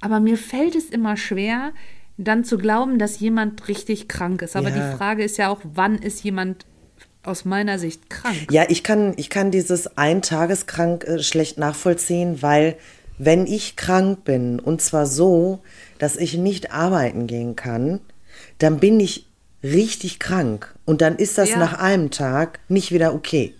Aber 0.00 0.18
mir 0.18 0.36
fällt 0.36 0.74
es 0.74 0.86
immer 0.86 1.16
schwer, 1.16 1.72
dann 2.16 2.42
zu 2.42 2.58
glauben, 2.58 2.98
dass 2.98 3.20
jemand 3.20 3.68
richtig 3.68 4.08
krank 4.08 4.42
ist. 4.42 4.56
Aber 4.56 4.70
Ja. 4.70 4.74
die 4.74 4.96
Frage 4.96 5.22
ist 5.22 5.36
ja 5.36 5.50
auch, 5.50 5.60
wann 5.62 5.96
ist 5.98 6.24
jemand 6.24 6.66
aus 7.22 7.44
meiner 7.44 7.78
Sicht 7.78 8.10
krank? 8.10 8.50
Ja, 8.50 8.64
ich 8.68 8.82
kann, 8.82 9.12
ich 9.16 9.30
kann 9.30 9.50
dieses 9.52 9.96
Eintageskrank 9.96 11.04
äh, 11.04 11.22
schlecht 11.22 11.58
nachvollziehen, 11.58 12.42
weil 12.42 12.76
wenn 13.18 13.46
ich 13.46 13.76
krank 13.76 14.24
bin, 14.24 14.60
und 14.60 14.80
zwar 14.82 15.06
so, 15.06 15.60
dass 15.98 16.16
ich 16.16 16.36
nicht 16.36 16.72
arbeiten 16.72 17.26
gehen 17.26 17.56
kann, 17.56 18.00
dann 18.58 18.78
bin 18.78 19.00
ich 19.00 19.26
richtig 19.62 20.18
krank. 20.18 20.74
Und 20.84 21.00
dann 21.00 21.16
ist 21.16 21.38
das 21.38 21.50
Ja. 21.50 21.58
nach 21.58 21.74
einem 21.78 22.10
Tag 22.10 22.60
nicht 22.68 22.92
wieder 22.92 23.14
okay. 23.14 23.54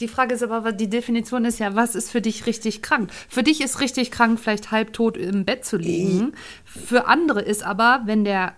Die 0.00 0.08
Frage 0.08 0.34
ist 0.34 0.42
aber, 0.44 0.72
die 0.72 0.88
Definition 0.88 1.44
ist 1.44 1.58
ja, 1.58 1.74
was 1.74 1.96
ist 1.96 2.10
für 2.10 2.20
dich 2.20 2.46
richtig 2.46 2.82
krank? 2.82 3.10
Für 3.28 3.42
dich 3.42 3.60
ist 3.60 3.80
richtig 3.80 4.10
krank, 4.12 4.38
vielleicht 4.38 4.70
halbtot 4.70 5.16
im 5.16 5.44
Bett 5.44 5.64
zu 5.64 5.76
liegen. 5.76 6.34
Für 6.64 7.08
andere 7.08 7.40
ist 7.42 7.64
aber, 7.64 8.02
wenn 8.04 8.24
der 8.24 8.52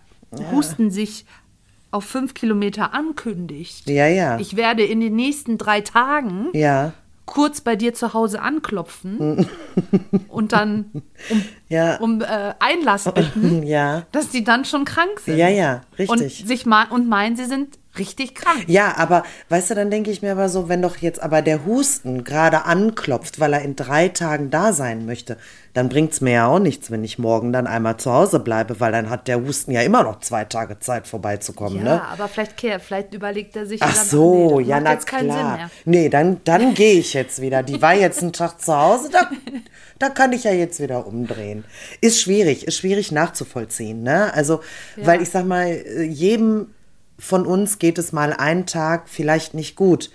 Husten 0.52 0.90
sich 0.90 1.24
auf 1.90 2.04
fünf 2.04 2.34
Kilometer 2.34 2.92
ankündigt. 2.94 3.88
Ja, 3.88 4.06
ja. 4.06 4.38
Ich 4.38 4.54
werde 4.56 4.84
in 4.84 5.00
den 5.00 5.16
nächsten 5.16 5.58
drei 5.58 5.80
Tagen 5.80 6.48
ja. 6.52 6.92
Kurz 7.30 7.60
bei 7.60 7.76
dir 7.76 7.94
zu 7.94 8.12
Hause 8.12 8.42
anklopfen 8.42 9.46
und 10.28 10.52
dann 10.52 10.90
um, 11.30 11.42
Ja. 11.68 11.96
um 11.98 12.20
äh, 12.20 12.54
Einlass 12.58 13.04
bitten, 13.04 13.62
Ja. 13.66 14.02
dass 14.10 14.30
die 14.30 14.42
dann 14.42 14.64
schon 14.64 14.84
krank 14.84 15.20
sind. 15.20 15.36
Ja, 15.38 15.48
ja, 15.48 15.82
richtig. 15.96 16.10
Und, 16.10 16.48
sich 16.48 16.66
ma 16.66 16.84
und 16.90 17.08
meinen, 17.08 17.36
sie 17.36 17.44
sind 17.44 17.78
richtig 17.98 18.34
krank. 18.34 18.64
Ja, 18.66 18.94
aber 18.96 19.24
weißt 19.48 19.70
du, 19.70 19.74
dann 19.74 19.90
denke 19.90 20.10
ich 20.10 20.22
mir 20.22 20.32
aber 20.32 20.48
so, 20.48 20.68
wenn 20.68 20.82
doch 20.82 20.98
jetzt 20.98 21.22
aber 21.22 21.42
der 21.42 21.64
Husten 21.66 22.24
gerade 22.24 22.64
anklopft, 22.64 23.40
weil 23.40 23.52
er 23.52 23.62
in 23.62 23.76
drei 23.76 24.08
Tagen 24.08 24.50
da 24.50 24.72
sein 24.72 25.06
möchte, 25.06 25.36
dann 25.74 25.88
bringt's 25.88 26.20
mir 26.20 26.32
ja 26.32 26.46
auch 26.46 26.58
nichts, 26.58 26.90
wenn 26.90 27.04
ich 27.04 27.18
morgen 27.18 27.52
dann 27.52 27.66
einmal 27.66 27.96
zu 27.96 28.12
Hause 28.12 28.40
bleibe, 28.40 28.80
weil 28.80 28.92
dann 28.92 29.08
hat 29.10 29.28
der 29.28 29.40
Husten 29.40 29.70
ja 29.72 29.82
immer 29.82 30.02
noch 30.02 30.20
zwei 30.20 30.44
Tage 30.44 30.78
Zeit 30.80 31.06
vorbeizukommen, 31.06 31.78
Ja, 31.78 31.84
ne? 31.84 32.02
aber 32.02 32.28
vielleicht, 32.28 32.60
vielleicht 32.60 33.14
überlegt 33.14 33.56
er 33.56 33.66
sich 33.66 33.80
Ach 33.82 33.88
ja 33.90 33.94
dann, 33.96 34.06
so, 34.06 34.60
nee, 34.60 34.66
ja, 34.66 34.80
na 34.80 34.92
jetzt 34.92 35.06
keinen 35.06 35.30
Sinn 35.30 35.38
klar. 35.40 35.70
Nee, 35.84 36.08
dann, 36.08 36.40
dann 36.44 36.74
gehe 36.74 36.94
ich 36.94 37.14
jetzt 37.14 37.40
wieder. 37.40 37.62
Die 37.62 37.80
war 37.82 37.94
jetzt 37.94 38.22
einen 38.22 38.32
Tag 38.32 38.60
zu 38.60 38.76
Hause, 38.76 39.10
da, 39.12 39.28
da 39.98 40.08
kann 40.08 40.32
ich 40.32 40.44
ja 40.44 40.52
jetzt 40.52 40.80
wieder 40.80 41.06
umdrehen. 41.06 41.64
Ist 42.00 42.20
schwierig, 42.20 42.66
ist 42.66 42.76
schwierig 42.78 43.12
nachzuvollziehen, 43.12 44.02
ne? 44.02 44.32
Also, 44.34 44.60
weil 44.96 45.22
ich 45.22 45.30
sag 45.30 45.44
mal, 45.44 45.66
äh, 45.68 46.02
jedem 46.02 46.68
von 47.20 47.46
uns 47.46 47.78
geht 47.78 47.98
es 47.98 48.12
mal 48.12 48.32
einen 48.32 48.66
Tag 48.66 49.08
vielleicht 49.08 49.54
nicht 49.54 49.76
gut. 49.76 50.10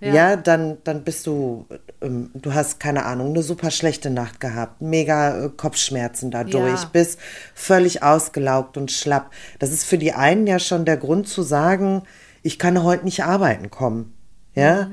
Ja, 0.00 0.14
Ja. 0.14 0.36
dann, 0.36 0.78
dann 0.82 1.04
bist 1.04 1.26
du, 1.28 1.66
ähm, 2.00 2.30
du 2.34 2.54
hast 2.54 2.80
keine 2.80 3.04
Ahnung, 3.04 3.28
eine 3.28 3.42
super 3.42 3.70
schlechte 3.70 4.10
Nacht 4.10 4.40
gehabt, 4.40 4.82
mega 4.82 5.44
äh, 5.44 5.48
Kopfschmerzen 5.48 6.30
dadurch, 6.32 6.82
Ja. 6.82 6.90
bist 6.92 7.20
völlig 7.54 8.02
ausgelaugt 8.02 8.76
und 8.76 8.90
schlapp. 8.90 9.30
Das 9.60 9.70
ist 9.70 9.84
für 9.84 9.98
die 9.98 10.12
einen 10.12 10.46
ja 10.48 10.58
schon 10.58 10.84
der 10.84 10.96
Grund 10.96 11.28
zu 11.28 11.42
sagen, 11.42 12.02
ich 12.42 12.58
kann 12.58 12.82
heute 12.82 13.04
nicht 13.04 13.22
arbeiten 13.22 13.70
kommen. 13.70 14.12
Ja, 14.54 14.90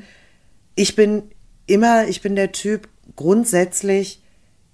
ich 0.76 0.96
bin 0.96 1.24
immer, 1.66 2.08
ich 2.08 2.22
bin 2.22 2.36
der 2.36 2.52
Typ 2.52 2.88
grundsätzlich, 3.16 4.22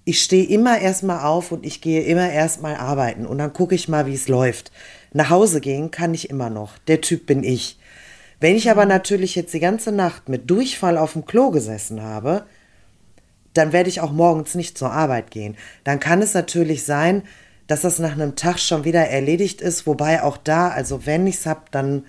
ich 0.04 0.22
stehe 0.22 0.46
immer 0.46 0.78
erstmal 0.78 1.24
auf 1.24 1.50
und 1.50 1.66
ich 1.66 1.80
gehe 1.80 2.02
immer 2.02 2.30
erstmal 2.30 2.76
arbeiten 2.76 3.26
und 3.26 3.38
dann 3.38 3.52
gucke 3.52 3.74
ich 3.74 3.88
mal, 3.88 4.06
wie 4.06 4.14
es 4.14 4.28
läuft. 4.28 4.70
Nach 5.16 5.30
Hause 5.30 5.62
gehen 5.62 5.90
kann 5.90 6.12
ich 6.12 6.28
immer 6.28 6.50
noch. 6.50 6.76
Der 6.88 7.00
Typ 7.00 7.24
bin 7.24 7.42
ich. 7.42 7.78
Wenn 8.38 8.54
ich 8.54 8.70
aber 8.70 8.84
natürlich 8.84 9.34
jetzt 9.34 9.54
die 9.54 9.60
ganze 9.60 9.90
Nacht 9.90 10.28
mit 10.28 10.50
Durchfall 10.50 10.98
auf 10.98 11.14
dem 11.14 11.24
Klo 11.24 11.50
gesessen 11.50 12.02
habe, 12.02 12.44
dann 13.54 13.72
werde 13.72 13.88
ich 13.88 14.02
auch 14.02 14.12
morgens 14.12 14.54
nicht 14.54 14.76
zur 14.76 14.92
Arbeit 14.92 15.30
gehen. 15.30 15.56
Dann 15.84 16.00
kann 16.00 16.20
es 16.20 16.34
natürlich 16.34 16.84
sein, 16.84 17.22
dass 17.66 17.80
das 17.80 17.98
nach 17.98 18.12
einem 18.12 18.36
Tag 18.36 18.58
schon 18.58 18.84
wieder 18.84 19.08
erledigt 19.08 19.62
ist, 19.62 19.86
wobei 19.86 20.22
auch 20.22 20.36
da, 20.36 20.68
also 20.68 21.06
wenn 21.06 21.26
ich 21.26 21.36
es 21.36 21.46
habe, 21.46 21.62
dann 21.70 22.04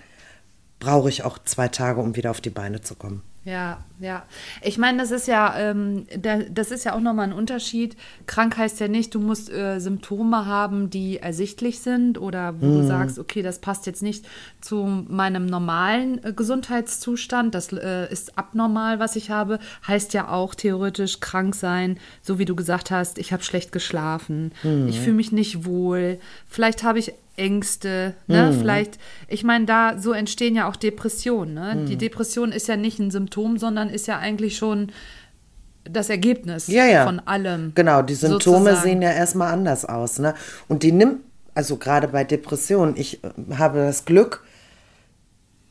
brauche 0.80 1.08
ich 1.08 1.24
auch 1.24 1.40
zwei 1.40 1.70
Tage, 1.70 2.02
um 2.02 2.18
wieder 2.18 2.32
auf 2.32 2.42
die 2.42 2.50
Beine 2.50 2.82
zu 2.82 2.96
kommen. 2.96 3.24
Ja, 3.46 3.86
ja. 4.00 4.26
Ich 4.62 4.78
meine, 4.78 5.00
das 5.00 5.12
ist 5.12 5.28
ja, 5.28 5.58
ähm, 5.58 6.06
da, 6.18 6.40
das 6.50 6.72
ist 6.72 6.84
ja 6.84 6.94
auch 6.94 7.00
nochmal 7.00 7.28
ein 7.28 7.34
Unterschied. 7.34 7.96
Krank 8.28 8.58
heißt 8.58 8.80
ja 8.80 8.88
nicht, 8.88 9.16
du 9.16 9.20
musst 9.20 9.52
äh, 9.52 9.80
Symptome 9.80 10.46
haben, 10.46 10.90
die 10.90 11.18
ersichtlich 11.18 11.80
sind 11.80 12.20
oder 12.20 12.62
wo 12.62 12.66
du 12.66 12.86
sagst, 12.86 13.18
okay, 13.18 13.42
das 13.42 13.60
passt 13.60 13.86
jetzt 13.86 14.04
nicht 14.04 14.28
zu 14.62 14.86
meinem 15.08 15.46
normalen 15.46 16.24
äh, 16.24 16.34
Gesundheitszustand, 16.34 17.56
das 17.56 17.74
äh, 17.74 18.12
ist 18.12 18.38
abnormal, 18.38 19.00
was 19.00 19.16
ich 19.16 19.30
habe. 19.30 19.60
Heißt 19.88 20.14
ja 20.14 20.30
auch 20.30 20.54
theoretisch 20.54 21.20
krank 21.20 21.56
sein, 21.56 21.98
so 22.22 22.40
wie 22.40 22.46
du 22.46 22.56
gesagt 22.56 22.92
hast, 22.92 23.18
ich 23.18 23.34
habe 23.34 23.44
schlecht 23.44 23.72
geschlafen, 23.72 24.52
ich 24.88 25.00
fühle 25.00 25.16
mich 25.16 25.32
nicht 25.32 25.66
wohl, 25.66 26.20
vielleicht 26.48 26.84
habe 26.84 27.00
ich 27.00 27.14
Ängste, 27.38 28.16
ne? 28.26 28.52
Vielleicht, 28.52 28.98
ich 29.28 29.44
meine, 29.44 29.66
da 29.66 30.00
so 30.00 30.12
entstehen 30.12 30.56
ja 30.56 30.68
auch 30.68 30.76
Depressionen. 30.76 31.54
Ne? 31.54 31.86
Die 31.88 31.96
Depression 31.96 32.52
ist 32.52 32.68
ja 32.68 32.76
nicht 32.76 32.98
ein 32.98 33.12
Symptom, 33.12 33.60
sondern 33.60 33.87
ist 33.90 34.08
ja 34.08 34.18
eigentlich 34.20 34.58
schon 34.58 34.92
das 35.90 36.10
Ergebnis 36.10 36.68
Ja, 36.68 36.86
ja. 36.86 37.06
von 37.06 37.20
allem. 37.20 37.72
Genau, 37.76 38.02
die 38.02 38.16
Symptome 38.16 38.58
sozusagen. 38.60 38.82
sehen 38.82 39.02
ja 39.02 39.12
erstmal 39.12 39.54
anders 39.54 39.86
aus. 39.86 40.20
Ne? 40.20 40.34
Und 40.68 40.84
die 40.84 40.92
nimmt, 40.92 41.22
also 41.54 41.78
gerade 41.78 42.08
bei 42.08 42.24
Depressionen, 42.24 42.96
ich 42.98 43.24
äh, 43.24 43.30
habe 43.58 43.80
das 43.80 44.06
Glück 44.06 44.44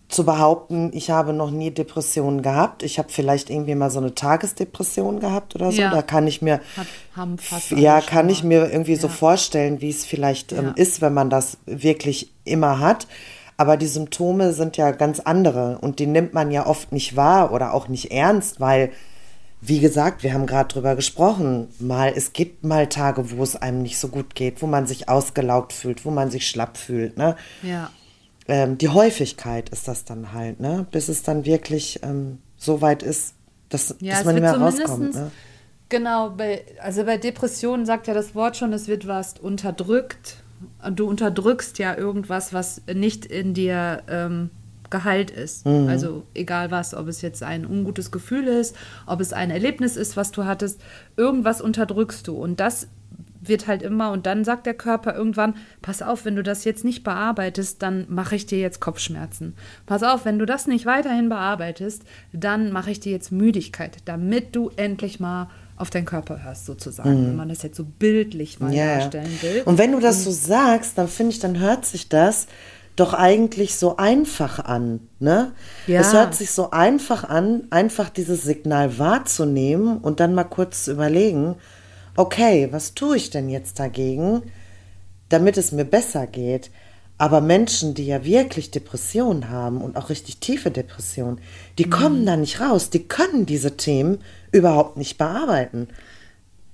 zu 0.08 0.24
behaupten, 0.24 0.90
ich 0.94 1.10
habe 1.10 1.32
noch 1.32 1.50
nie 1.50 1.72
Depressionen 1.72 2.40
gehabt. 2.42 2.84
Ich 2.84 2.98
habe 2.98 3.08
vielleicht 3.10 3.50
irgendwie 3.50 3.74
mal 3.74 3.90
so 3.90 3.98
eine 3.98 4.14
Tagesdepression 4.14 5.18
gehabt 5.18 5.56
oder 5.56 5.72
so. 5.72 5.80
Ja. 5.80 5.90
Da 5.90 6.02
kann 6.02 6.28
ich 6.28 6.42
mir, 6.42 6.60
Hat, 7.16 7.70
ja, 7.70 8.00
kann 8.00 8.28
ich 8.28 8.44
mir 8.44 8.70
irgendwie 8.70 8.94
so 8.94 9.08
vorstellen, 9.08 9.80
wie 9.80 9.90
es 9.90 10.04
vielleicht 10.04 10.52
ähm, 10.52 10.72
ist, 10.76 11.00
wenn 11.00 11.12
man 11.12 11.28
das 11.28 11.58
wirklich 11.66 12.32
immer 12.44 12.78
hat. 12.78 13.08
Aber 13.56 13.76
die 13.76 13.86
Symptome 13.86 14.52
sind 14.52 14.76
ja 14.76 14.90
ganz 14.90 15.20
andere 15.20 15.78
und 15.78 15.98
die 15.98 16.06
nimmt 16.06 16.34
man 16.34 16.50
ja 16.50 16.66
oft 16.66 16.92
nicht 16.92 17.16
wahr 17.16 17.52
oder 17.52 17.72
auch 17.72 17.88
nicht 17.88 18.10
ernst, 18.10 18.60
weil, 18.60 18.92
wie 19.62 19.80
gesagt, 19.80 20.22
wir 20.22 20.34
haben 20.34 20.46
gerade 20.46 20.68
drüber 20.68 20.94
gesprochen, 20.94 21.68
mal, 21.78 22.12
es 22.14 22.34
gibt 22.34 22.64
mal 22.64 22.86
Tage, 22.88 23.30
wo 23.30 23.42
es 23.42 23.56
einem 23.56 23.82
nicht 23.82 23.98
so 23.98 24.08
gut 24.08 24.34
geht, 24.34 24.60
wo 24.60 24.66
man 24.66 24.86
sich 24.86 25.08
ausgelaugt 25.08 25.72
fühlt, 25.72 26.04
wo 26.04 26.10
man 26.10 26.30
sich 26.30 26.46
schlapp 26.48 26.76
fühlt, 26.76 27.16
ne? 27.16 27.36
Ja. 27.62 27.90
Ähm, 28.48 28.78
die 28.78 28.90
Häufigkeit 28.90 29.70
ist 29.70 29.88
das 29.88 30.04
dann 30.04 30.32
halt, 30.32 30.60
ne? 30.60 30.86
Bis 30.90 31.08
es 31.08 31.22
dann 31.22 31.46
wirklich 31.46 32.00
ähm, 32.02 32.38
so 32.58 32.82
weit 32.82 33.02
ist, 33.02 33.34
dass, 33.70 33.96
Ja, 34.00 34.14
dass 34.14 34.24
man 34.24 34.34
nicht 34.34 34.42
mehr 34.42 34.56
rauskommt. 34.56 35.14
Ne? 35.14 35.30
Genau, 35.88 36.30
bei, 36.30 36.64
also 36.80 37.04
bei 37.04 37.16
Depressionen 37.16 37.86
sagt 37.86 38.06
ja 38.06 38.14
das 38.14 38.34
Wort 38.34 38.56
schon, 38.56 38.72
es 38.72 38.88
wird 38.88 39.06
was 39.06 39.34
unterdrückt. 39.40 40.42
Und 40.86 41.00
Du 41.00 41.08
unterdrückst 41.08 41.78
ja 41.78 41.96
irgendwas, 41.96 42.52
was 42.52 42.82
nicht 42.92 43.26
in 43.26 43.54
dir 43.54 44.02
ähm, 44.08 44.50
geheilt 44.90 45.30
ist. 45.30 45.66
Mhm. 45.66 45.88
Also 45.88 46.24
egal 46.34 46.70
was, 46.70 46.94
ob 46.94 47.08
es 47.08 47.22
jetzt 47.22 47.42
ein 47.42 47.66
ungutes 47.66 48.10
Gefühl 48.10 48.46
ist, 48.46 48.76
ob 49.06 49.20
es 49.20 49.32
ein 49.32 49.50
Erlebnis 49.50 49.96
ist, 49.96 50.16
was 50.16 50.30
du 50.30 50.44
hattest, 50.44 50.80
irgendwas 51.16 51.60
unterdrückst 51.60 52.28
du. 52.28 52.36
Und 52.36 52.60
das 52.60 52.88
wird 53.48 53.66
halt 53.66 53.82
immer, 53.82 54.10
und 54.12 54.26
dann 54.26 54.44
sagt 54.44 54.66
der 54.66 54.74
Körper 54.74 55.14
irgendwann, 55.14 55.54
pass 55.82 56.02
auf, 56.02 56.24
wenn 56.24 56.36
du 56.36 56.42
das 56.42 56.64
jetzt 56.64 56.84
nicht 56.84 57.04
bearbeitest, 57.04 57.82
dann 57.82 58.06
mache 58.08 58.36
ich 58.36 58.46
dir 58.46 58.58
jetzt 58.58 58.80
Kopfschmerzen. 58.80 59.54
Pass 59.86 60.02
auf, 60.02 60.24
wenn 60.24 60.38
du 60.38 60.46
das 60.46 60.66
nicht 60.66 60.86
weiterhin 60.86 61.28
bearbeitest, 61.28 62.02
dann 62.32 62.72
mache 62.72 62.90
ich 62.90 63.00
dir 63.00 63.12
jetzt 63.12 63.32
Müdigkeit, 63.32 63.98
damit 64.04 64.56
du 64.56 64.70
endlich 64.76 65.20
mal 65.20 65.48
auf 65.76 65.90
deinen 65.90 66.04
Körper 66.06 66.42
hörst, 66.42 66.66
sozusagen, 66.66 67.26
wenn 67.26 67.36
man 67.36 67.48
das 67.48 67.62
jetzt 67.62 67.76
so 67.76 67.84
bildlich 67.84 68.60
mal 68.60 68.68
Mhm. 68.70 68.74
Ja. 68.76 68.98
darstellen 68.98 69.38
will. 69.42 69.62
Und 69.64 69.78
wenn 69.78 69.92
du 69.92 70.00
das 70.00 70.24
so 70.24 70.30
sagst, 70.30 70.96
dann 70.98 71.08
finde 71.08 71.32
ich, 71.32 71.38
dann 71.38 71.58
hört 71.58 71.84
sich 71.84 72.08
das 72.08 72.46
doch 72.96 73.12
eigentlich 73.12 73.76
so 73.76 73.98
einfach 73.98 74.58
an. 74.64 75.00
Ne? 75.18 75.52
Ja. 75.86 76.00
Es 76.00 76.14
hört 76.14 76.34
sich 76.34 76.50
so 76.50 76.70
einfach 76.70 77.24
an, 77.24 77.64
einfach 77.70 78.08
dieses 78.08 78.42
Signal 78.42 78.98
wahrzunehmen 78.98 79.98
und 79.98 80.18
dann 80.20 80.34
mal 80.34 80.44
kurz 80.44 80.84
zu 80.84 80.92
überlegen, 80.92 81.56
okay, 82.16 82.68
was 82.70 82.94
tue 82.94 83.18
ich 83.18 83.28
denn 83.28 83.50
jetzt 83.50 83.78
dagegen, 83.78 84.42
damit 85.28 85.58
es 85.58 85.72
mir 85.72 85.84
besser 85.84 86.26
geht? 86.26 86.70
Aber 87.18 87.40
Menschen, 87.42 87.92
die 87.94 88.06
ja 88.06 88.24
wirklich 88.24 88.70
Depressionen 88.70 89.48
haben 89.50 89.80
und 89.82 89.96
auch 89.96 90.08
richtig 90.10 90.38
tiefe 90.38 90.70
Depressionen, 90.70 91.38
die 91.78 91.88
kommen 91.88 92.24
da 92.26 92.36
nicht 92.36 92.60
raus. 92.60 92.90
Die 92.90 93.04
können 93.08 93.44
diese 93.46 93.76
Themen 93.76 94.18
überhaupt 94.52 94.96
nicht 94.96 95.18
bearbeiten. 95.18 95.88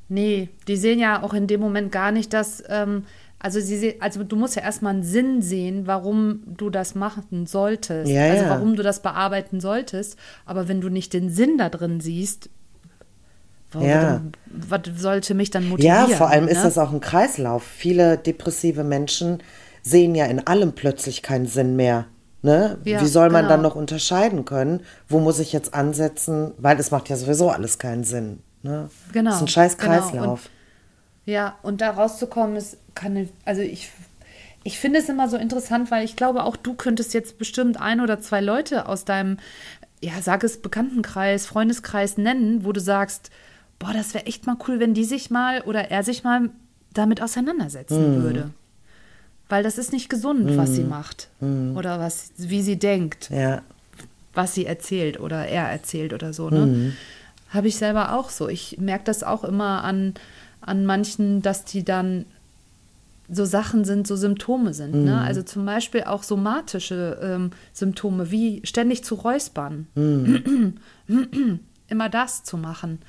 Nee, 0.08 0.48
die 0.68 0.76
sehen 0.76 0.98
ja 0.98 1.22
auch 1.22 1.32
in 1.34 1.46
dem 1.46 1.60
Moment 1.60 1.90
gar 1.90 2.12
nicht, 2.12 2.32
dass, 2.32 2.62
ähm, 2.68 3.04
also 3.38 3.60
sie 3.60 3.78
se- 3.78 3.94
also 4.00 4.22
du 4.24 4.36
musst 4.36 4.56
ja 4.56 4.62
erstmal 4.62 4.92
einen 4.94 5.02
Sinn 5.02 5.40
sehen, 5.42 5.86
warum 5.86 6.42
du 6.46 6.68
das 6.70 6.94
machen 6.94 7.46
solltest. 7.46 8.10
Ja, 8.10 8.24
also 8.30 8.44
ja. 8.44 8.50
warum 8.50 8.76
du 8.76 8.82
das 8.82 9.00
bearbeiten 9.00 9.60
solltest. 9.60 10.18
Aber 10.44 10.68
wenn 10.68 10.80
du 10.80 10.88
nicht 10.90 11.12
den 11.14 11.30
Sinn 11.30 11.56
da 11.58 11.68
drin 11.70 12.00
siehst, 12.00 12.50
warum, 13.72 13.88
Ja. 13.88 14.20
was 14.46 14.80
sollte 14.96 15.34
mich 15.34 15.50
dann 15.50 15.68
motivieren? 15.68 16.10
Ja, 16.10 16.16
vor 16.16 16.28
allem 16.30 16.46
ist 16.46 16.58
ne? 16.58 16.64
das 16.64 16.78
auch 16.78 16.92
ein 16.92 17.00
Kreislauf. 17.00 17.62
Viele 17.64 18.18
depressive 18.18 18.84
Menschen 18.84 19.42
sehen 19.82 20.14
ja 20.14 20.26
in 20.26 20.46
allem 20.46 20.72
plötzlich 20.74 21.22
keinen 21.22 21.46
Sinn 21.46 21.74
mehr. 21.74 22.06
Ne? 22.42 22.78
Ja, 22.84 23.00
Wie 23.00 23.06
soll 23.06 23.30
man 23.30 23.42
genau. 23.42 23.54
dann 23.54 23.62
noch 23.62 23.76
unterscheiden 23.76 24.44
können? 24.44 24.80
Wo 25.08 25.20
muss 25.20 25.38
ich 25.38 25.52
jetzt 25.52 25.74
ansetzen? 25.74 26.52
Weil 26.58 26.78
es 26.80 26.90
macht 26.90 27.08
ja 27.08 27.16
sowieso 27.16 27.50
alles 27.50 27.78
keinen 27.78 28.02
Sinn. 28.02 28.40
Ne? 28.62 28.90
Genau, 29.12 29.30
Das 29.30 29.36
ist 29.36 29.42
ein 29.42 29.48
scheiß 29.48 29.78
genau. 29.78 29.92
Kreislauf. 29.92 30.50
Ja, 31.24 31.56
und 31.62 31.80
da 31.80 31.90
rauszukommen 31.90 32.56
ist, 32.56 32.78
kann, 32.94 33.28
also 33.44 33.62
ich, 33.62 33.90
ich 34.64 34.78
finde 34.80 34.98
es 34.98 35.08
immer 35.08 35.28
so 35.28 35.36
interessant, 35.36 35.90
weil 35.92 36.04
ich 36.04 36.16
glaube, 36.16 36.42
auch 36.42 36.56
du 36.56 36.74
könntest 36.74 37.14
jetzt 37.14 37.38
bestimmt 37.38 37.80
ein 37.80 38.00
oder 38.00 38.20
zwei 38.20 38.40
Leute 38.40 38.88
aus 38.88 39.04
deinem, 39.04 39.38
ja, 40.00 40.14
sag 40.20 40.42
es 40.42 40.60
Bekanntenkreis, 40.60 41.46
Freundeskreis 41.46 42.18
nennen, 42.18 42.64
wo 42.64 42.72
du 42.72 42.80
sagst, 42.80 43.30
boah, 43.78 43.92
das 43.92 44.14
wäre 44.14 44.26
echt 44.26 44.46
mal 44.46 44.56
cool, 44.66 44.80
wenn 44.80 44.94
die 44.94 45.04
sich 45.04 45.30
mal 45.30 45.60
oder 45.62 45.92
er 45.92 46.02
sich 46.02 46.24
mal 46.24 46.50
damit 46.92 47.22
auseinandersetzen 47.22 48.22
würde. 48.22 48.50
Weil 49.52 49.62
das 49.62 49.76
ist 49.76 49.92
nicht 49.92 50.08
gesund, 50.08 50.56
was 50.56 50.74
sie 50.76 50.82
macht. 50.82 51.28
Oder 51.42 52.00
was, 52.00 52.32
wie 52.38 52.62
sie 52.62 52.78
denkt 52.78 53.28
Ja. 53.30 53.60
was 54.32 54.54
sie 54.54 54.64
erzählt 54.64 55.20
oder 55.20 55.46
er 55.46 55.64
erzählt 55.68 56.14
oder 56.14 56.32
so. 56.32 56.48
Ne? 56.48 56.94
Habe 57.50 57.68
ich 57.68 57.76
selber 57.76 58.14
auch 58.14 58.30
so. 58.30 58.48
Ich 58.48 58.78
merke 58.78 59.04
das 59.04 59.22
auch 59.22 59.44
immer 59.44 59.84
an, 59.84 60.14
an 60.62 60.86
manchen, 60.86 61.42
dass 61.42 61.66
die 61.66 61.84
dann 61.84 62.24
so 63.28 63.44
Sachen 63.44 63.84
sind, 63.84 64.06
so 64.06 64.16
Symptome 64.16 64.72
sind. 64.72 65.04
Ne? 65.04 65.20
Also 65.20 65.42
zum 65.42 65.66
Beispiel 65.66 66.04
auch 66.04 66.22
somatische 66.22 67.20
ähm, 67.22 67.50
Symptome, 67.74 68.30
wie 68.30 68.62
ständig 68.64 69.04
zu 69.04 69.16
räuspern. 69.16 69.86
immer 71.88 72.08
das 72.08 72.42
zu 72.42 72.56
machen. 72.56 73.00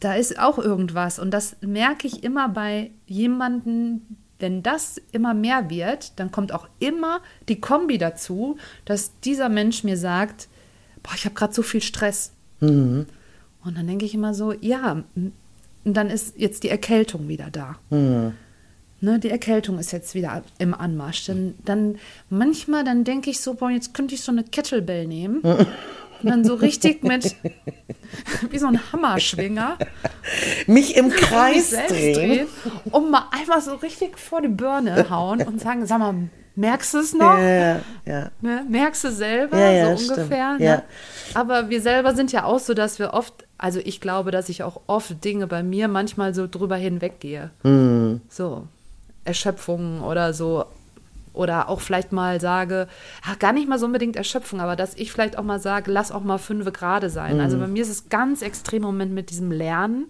Da 0.00 0.14
ist 0.14 0.38
auch 0.38 0.58
irgendwas. 0.58 1.18
Und 1.18 1.30
das 1.30 1.56
merke 1.60 2.06
ich 2.06 2.24
immer 2.24 2.48
bei 2.48 2.90
jemandem, 3.06 4.00
wenn 4.42 4.62
das 4.62 5.00
immer 5.12 5.32
mehr 5.32 5.70
wird, 5.70 6.18
dann 6.20 6.30
kommt 6.30 6.52
auch 6.52 6.68
immer 6.80 7.20
die 7.48 7.60
Kombi 7.60 7.96
dazu, 7.96 8.58
dass 8.84 9.18
dieser 9.20 9.48
Mensch 9.48 9.84
mir 9.84 9.96
sagt, 9.96 10.48
boah, 11.02 11.12
ich 11.14 11.24
habe 11.24 11.34
gerade 11.34 11.54
so 11.54 11.62
viel 11.62 11.80
Stress. 11.80 12.32
Und 13.64 13.76
dann 13.78 13.86
denke 13.86 14.04
ich 14.04 14.14
immer 14.14 14.34
so, 14.34 14.52
ja, 14.52 15.02
und 15.14 15.32
dann 15.84 16.10
ist 16.10 16.34
jetzt 16.36 16.64
die 16.64 16.68
Erkältung 16.68 17.28
wieder 17.28 17.48
da. 17.50 17.78
Ne, 19.00 19.18
die 19.18 19.30
Erkältung 19.30 19.80
ist 19.80 19.90
jetzt 19.90 20.14
wieder 20.14 20.44
im 20.58 20.74
Anmarsch. 20.74 21.26
Dann, 21.26 21.54
dann 21.64 21.98
manchmal, 22.30 22.84
dann 22.84 23.02
denke 23.02 23.30
ich 23.30 23.40
so, 23.40 23.54
boah, 23.54 23.68
jetzt 23.70 23.94
könnte 23.94 24.14
ich 24.14 24.20
so 24.20 24.30
eine 24.30 24.44
Kettlebell 24.44 25.08
nehmen 25.08 25.42
und 26.22 26.30
dann 26.30 26.44
so 26.44 26.54
richtig 26.54 27.02
mit, 27.02 27.36
wie 28.50 28.58
so 28.58 28.66
ein 28.66 28.80
Hammerschwinger, 28.92 29.78
Mich 30.66 30.96
im 30.96 31.10
Kreis 31.10 31.70
drehen. 31.70 32.14
drehen 32.14 32.46
und 32.90 33.10
mal 33.10 33.24
einfach 33.30 33.60
so 33.60 33.74
richtig 33.76 34.18
vor 34.18 34.40
die 34.40 34.48
Birne 34.48 35.08
hauen 35.10 35.42
und 35.42 35.60
sagen, 35.60 35.86
sag 35.86 35.98
mal, 35.98 36.14
merkst 36.54 36.94
du 36.94 36.98
es 36.98 37.14
noch? 37.14 37.38
Ja, 37.38 37.80
ja. 38.04 38.30
Ne? 38.40 38.64
Merkst 38.68 39.04
du 39.04 39.10
selber, 39.10 39.58
Ja, 39.58 39.96
so 39.96 40.12
ungefähr. 40.12 40.58
Ne? 40.58 40.82
Aber 41.34 41.70
wir 41.70 41.80
selber 41.80 42.14
sind 42.14 42.32
ja 42.32 42.44
auch 42.44 42.58
so, 42.58 42.74
dass 42.74 42.98
wir 42.98 43.14
oft, 43.14 43.46
also 43.58 43.80
ich 43.82 44.00
glaube, 44.00 44.30
dass 44.30 44.48
ich 44.48 44.62
auch 44.62 44.80
oft 44.86 45.24
Dinge 45.24 45.46
bei 45.46 45.62
mir 45.62 45.88
manchmal 45.88 46.34
so 46.34 46.46
drüber 46.46 46.76
hinweggehe. 46.76 47.50
Hm. 47.62 48.20
So, 48.28 48.66
Erschöpfung 49.24 50.02
oder 50.02 50.34
so. 50.34 50.66
Oder 51.32 51.68
auch 51.68 51.80
vielleicht 51.80 52.12
mal 52.12 52.40
sage, 52.40 52.88
ach, 53.24 53.38
gar 53.38 53.52
nicht 53.52 53.68
mal 53.68 53.78
so 53.78 53.86
unbedingt 53.86 54.16
Erschöpfung, 54.16 54.60
aber 54.60 54.76
dass 54.76 54.94
ich 54.94 55.12
vielleicht 55.12 55.38
auch 55.38 55.44
mal 55.44 55.60
sage, 55.60 55.90
lass 55.90 56.12
auch 56.12 56.22
mal 56.22 56.38
fünf 56.38 56.70
Grade 56.72 57.08
sein. 57.10 57.40
Also 57.40 57.58
bei 57.58 57.66
mir 57.66 57.82
ist 57.82 57.88
es 57.90 58.08
ganz 58.08 58.42
extrem 58.42 58.82
im 58.82 58.88
Moment 58.88 59.12
mit 59.12 59.30
diesem 59.30 59.50
Lernen, 59.50 60.06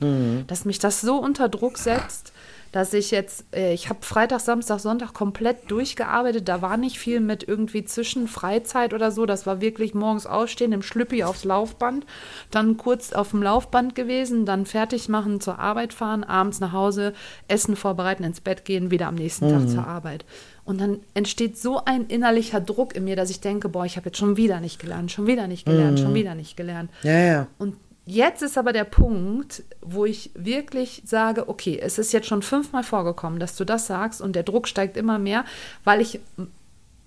dass 0.48 0.64
mich 0.64 0.78
das 0.78 1.00
so 1.00 1.16
unter 1.18 1.48
Druck 1.48 1.78
setzt, 1.78 2.32
dass 2.72 2.94
ich 2.94 3.10
jetzt, 3.10 3.44
äh, 3.54 3.74
ich 3.74 3.90
habe 3.90 3.98
Freitag, 4.00 4.40
Samstag, 4.40 4.80
Sonntag 4.80 5.12
komplett 5.12 5.70
durchgearbeitet. 5.70 6.48
Da 6.48 6.62
war 6.62 6.78
nicht 6.78 6.98
viel 6.98 7.20
mit 7.20 7.46
irgendwie 7.46 7.84
zwischen 7.84 8.26
Freizeit 8.28 8.94
oder 8.94 9.10
so. 9.10 9.26
Das 9.26 9.46
war 9.46 9.60
wirklich 9.60 9.92
morgens 9.92 10.24
aufstehen, 10.26 10.72
im 10.72 10.80
Schlüppi 10.80 11.22
aufs 11.22 11.44
Laufband, 11.44 12.06
dann 12.50 12.78
kurz 12.78 13.12
auf 13.12 13.30
dem 13.32 13.42
Laufband 13.42 13.94
gewesen, 13.94 14.46
dann 14.46 14.64
fertig 14.64 15.10
machen, 15.10 15.40
zur 15.40 15.58
Arbeit 15.58 15.92
fahren, 15.92 16.24
abends 16.24 16.60
nach 16.60 16.72
Hause, 16.72 17.12
Essen 17.46 17.76
vorbereiten, 17.76 18.24
ins 18.24 18.40
Bett 18.40 18.64
gehen, 18.64 18.90
wieder 18.90 19.08
am 19.08 19.16
nächsten 19.16 19.50
Tag 19.50 19.68
zur 19.68 19.86
Arbeit. 19.86 20.24
Und 20.64 20.80
dann 20.80 21.00
entsteht 21.14 21.58
so 21.58 21.84
ein 21.84 22.06
innerlicher 22.06 22.60
Druck 22.60 22.94
in 22.94 23.04
mir, 23.04 23.16
dass 23.16 23.30
ich 23.30 23.40
denke, 23.40 23.68
boah, 23.68 23.84
ich 23.84 23.96
habe 23.96 24.06
jetzt 24.06 24.18
schon 24.18 24.36
wieder 24.36 24.60
nicht 24.60 24.78
gelernt, 24.78 25.10
schon 25.10 25.26
wieder 25.26 25.48
nicht 25.48 25.64
gelernt, 25.66 25.98
schon 25.98 26.14
wieder 26.14 26.34
nicht 26.36 26.56
gelernt. 26.56 26.90
Ja, 27.02 27.18
ja. 27.18 27.46
Und 27.58 27.74
jetzt 28.06 28.42
ist 28.42 28.56
aber 28.56 28.72
der 28.72 28.84
Punkt, 28.84 29.64
wo 29.80 30.04
ich 30.04 30.30
wirklich 30.34 31.02
sage, 31.04 31.48
okay, 31.48 31.80
es 31.82 31.98
ist 31.98 32.12
jetzt 32.12 32.28
schon 32.28 32.42
fünfmal 32.42 32.84
vorgekommen, 32.84 33.40
dass 33.40 33.56
du 33.56 33.64
das 33.64 33.88
sagst 33.88 34.20
und 34.20 34.36
der 34.36 34.44
Druck 34.44 34.68
steigt 34.68 34.96
immer 34.96 35.18
mehr, 35.18 35.44
weil 35.82 36.00
ich 36.00 36.20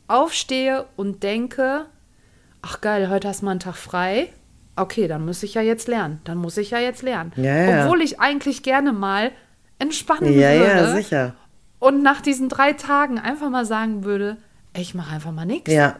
aufstehe 0.07 0.85
und 0.97 1.23
denke, 1.23 1.85
ach 2.61 2.81
geil, 2.81 3.09
heute 3.09 3.27
hast 3.27 3.41
du 3.41 3.45
mal 3.45 3.51
einen 3.51 3.59
Tag 3.61 3.75
frei. 3.77 4.29
Okay, 4.75 5.07
dann 5.07 5.25
muss 5.25 5.41
ich 5.43 5.53
ja 5.53 5.61
jetzt 5.61 5.87
lernen. 5.87 6.19
Dann 6.25 6.37
muss 6.37 6.57
ich 6.57 6.71
ja 6.71 6.79
jetzt 6.79 7.01
lernen. 7.01 7.31
Ja. 7.37 7.85
Obwohl 7.85 8.01
ich 8.01 8.19
eigentlich 8.19 8.61
gerne 8.63 8.91
mal 8.91 9.31
entspannen 9.79 10.33
Ja, 10.37 10.51
würde. 10.51 10.65
ja, 10.65 10.95
sicher. 10.95 11.35
Und 11.85 12.01
nach 12.01 12.19
diesen 12.19 12.49
drei 12.49 12.73
Tagen 12.73 13.19
einfach 13.19 13.51
mal 13.51 13.63
sagen 13.63 14.03
würde, 14.03 14.37
ich 14.75 14.95
mache 14.95 15.13
einfach 15.13 15.31
mal 15.31 15.45
nichts. 15.45 15.71
Ja. 15.71 15.97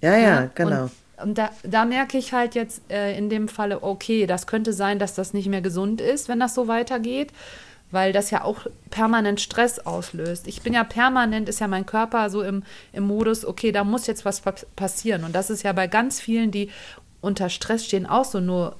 Ja, 0.00 0.16
ja, 0.16 0.48
genau. 0.54 0.84
Und, 0.84 0.90
und 1.20 1.38
da, 1.38 1.50
da 1.64 1.84
merke 1.84 2.16
ich 2.16 2.32
halt 2.32 2.54
jetzt 2.54 2.80
äh, 2.88 3.18
in 3.18 3.28
dem 3.28 3.48
Falle, 3.48 3.82
okay, 3.82 4.28
das 4.28 4.46
könnte 4.46 4.72
sein, 4.72 5.00
dass 5.00 5.16
das 5.16 5.34
nicht 5.34 5.48
mehr 5.48 5.62
gesund 5.62 6.00
ist, 6.00 6.28
wenn 6.28 6.38
das 6.38 6.54
so 6.54 6.68
weitergeht, 6.68 7.32
weil 7.90 8.12
das 8.12 8.30
ja 8.30 8.44
auch 8.44 8.68
permanent 8.90 9.40
Stress 9.40 9.80
auslöst. 9.80 10.46
Ich 10.46 10.62
bin 10.62 10.74
ja 10.74 10.84
permanent, 10.84 11.48
ist 11.48 11.58
ja 11.58 11.66
mein 11.66 11.86
Körper 11.86 12.30
so 12.30 12.42
im, 12.42 12.62
im 12.92 13.02
Modus, 13.02 13.44
okay, 13.44 13.72
da 13.72 13.82
muss 13.82 14.06
jetzt 14.06 14.24
was 14.24 14.42
pa 14.42 14.54
passieren. 14.76 15.24
Und 15.24 15.34
das 15.34 15.50
ist 15.50 15.64
ja 15.64 15.72
bei 15.72 15.88
ganz 15.88 16.20
vielen, 16.20 16.52
die 16.52 16.70
unter 17.20 17.48
Stress 17.48 17.84
stehen, 17.84 18.06
auch 18.06 18.26
so 18.26 18.38
nur 18.38 18.76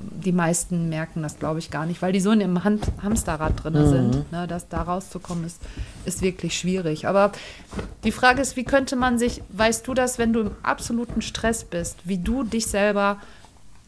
die 0.00 0.32
meisten 0.32 0.88
merken 0.88 1.22
das, 1.22 1.38
glaube 1.38 1.58
ich, 1.58 1.70
gar 1.70 1.86
nicht, 1.86 2.02
weil 2.02 2.12
die 2.12 2.20
so 2.20 2.30
in 2.30 2.40
ihrem 2.40 2.64
Hand 2.64 2.86
Hamsterrad 3.02 3.62
drin 3.64 3.88
sind. 3.88 4.32
Ne, 4.32 4.46
dass 4.46 4.68
da 4.68 4.82
rauszukommen 4.82 5.44
ist, 5.44 5.60
ist 6.04 6.22
wirklich 6.22 6.58
schwierig. 6.58 7.06
Aber 7.06 7.32
die 8.04 8.12
Frage 8.12 8.40
ist, 8.42 8.56
wie 8.56 8.64
könnte 8.64 8.96
man 8.96 9.18
sich, 9.18 9.42
weißt 9.50 9.86
du 9.86 9.94
das, 9.94 10.18
wenn 10.18 10.32
du 10.32 10.40
im 10.40 10.50
absoluten 10.62 11.22
Stress 11.22 11.64
bist, 11.64 11.96
wie 12.04 12.18
du 12.18 12.42
dich 12.44 12.66
selber 12.66 13.18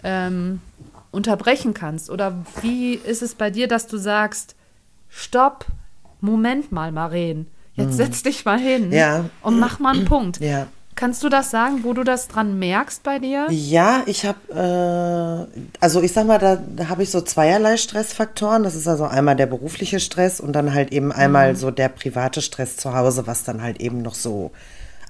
ähm, 0.03 0.61
unterbrechen 1.11 1.75
kannst? 1.75 2.11
Oder 2.11 2.45
wie 2.63 2.95
ist 2.95 3.23
es 3.23 3.35
bei 3.35 3.51
dir, 3.51 3.69
dass 3.69 3.87
du 3.87 3.97
sagst, 3.99 4.55
stopp, 5.09 5.67
Moment 6.21 6.71
mal, 6.73 6.93
Maren, 6.93 7.47
jetzt 7.75 7.97
setz 7.97 8.23
dich 8.23 8.45
mal 8.45 8.59
hin 8.59 8.93
Ja. 8.93 9.25
und 9.43 9.59
mach 9.59 9.79
mal 9.79 9.95
einen 9.97 10.05
Punkt. 10.05 10.39
Ja. 10.41 10.67
Kannst 11.01 11.23
du 11.23 11.31
das 11.31 11.51
sagen, 11.51 11.83
wo 11.83 11.95
du 11.95 12.05
das 12.05 12.29
dran 12.29 12.59
merkst 12.59 13.03
bei 13.03 13.19
dir? 13.19 13.47
Ja, 13.49 14.03
ich 14.05 14.27
habe, 14.27 15.49
äh, 15.51 15.61
also 15.81 16.03
ich 16.03 16.13
sag 16.13 16.27
mal, 16.27 16.39
da, 16.39 16.57
da 16.57 16.91
habe 16.91 17.03
ich 17.03 17.11
so 17.11 17.23
zweierlei 17.23 17.79
Stressfaktoren. 17.79 18.65
Das 18.65 18.75
ist 18.75 18.87
also 18.87 19.05
einmal 19.07 19.35
der 19.35 19.47
berufliche 19.47 19.99
Stress 19.99 20.41
und 20.41 20.53
dann 20.53 20.75
halt 20.75 20.93
eben 20.93 21.11
einmal 21.11 21.57
so 21.57 21.71
der 21.71 21.89
private 21.89 22.43
Stress 22.43 22.77
zu 22.77 22.95
Hause, 22.95 23.27
was 23.27 23.45
dann 23.45 23.63
halt 23.63 23.81
eben 23.81 24.03
noch 24.03 24.15
so 24.15 24.51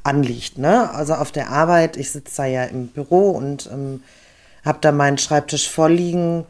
anliegt. 0.05 0.59
Ne? 0.59 0.95
Also 0.95 1.15
auf 1.15 1.33
der 1.33 1.51
Arbeit, 1.51 1.97
ich 1.97 2.13
sitze 2.13 2.37
da 2.37 2.45
ja 2.45 2.63
im 2.67 2.87
Büro 2.87 3.31
und 3.31 3.69
ähm, 3.73 4.05
habe 4.65 4.79
da 4.81 4.93
meinen 4.93 5.19
Schreibtisch 5.19 5.69
vorliegen 5.69 6.47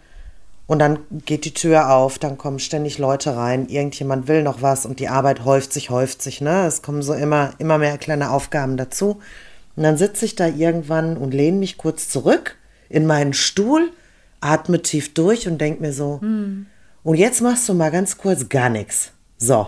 und 0.71 0.79
dann 0.79 1.01
geht 1.27 1.45
die 1.47 1.53
Tür 1.53 1.91
auf, 1.91 2.21
dann 2.21 2.39
kommen 2.39 2.61
ständig 2.61 2.99
Leute 2.99 3.35
rein, 3.35 3.67
irgendjemand 3.69 4.29
will 4.29 4.45
noch 4.45 4.63
was 4.63 4.87
und 4.87 5.01
die 5.01 5.09
Arbeit 5.09 5.45
häuft 5.45 5.73
sich, 5.73 5.91
häuft 5.91 6.23
sich, 6.23 6.41
ne? 6.41 6.65
Es 6.65 6.81
kommen 6.81 7.03
so 7.03 7.13
immer, 7.13 7.51
immer 7.59 7.77
mehr 7.77 7.99
kleine 7.99 8.31
Aufgaben 8.31 8.77
dazu. 8.77 9.19
Und 9.75 9.83
dann 9.83 9.97
sitze 9.97 10.27
ich 10.27 10.37
da 10.37 10.47
irgendwann 10.47 11.17
und 11.17 11.35
lehne 11.35 11.59
mich 11.59 11.77
kurz 11.77 12.09
zurück 12.09 12.57
in 12.89 13.05
meinen 13.05 13.33
Stuhl, 13.33 13.91
atme 14.41 14.81
tief 14.81 15.13
durch 15.13 15.49
und 15.49 15.61
denke 15.61 15.83
mir 15.83 15.93
so, 15.93 16.21
und 16.23 17.15
jetzt 17.17 17.41
machst 17.41 17.69
du 17.69 17.75
mal 17.75 17.91
ganz 17.91 18.17
kurz 18.17 18.49
gar 18.49 18.69
nichts. 18.69 19.11
So. 19.39 19.67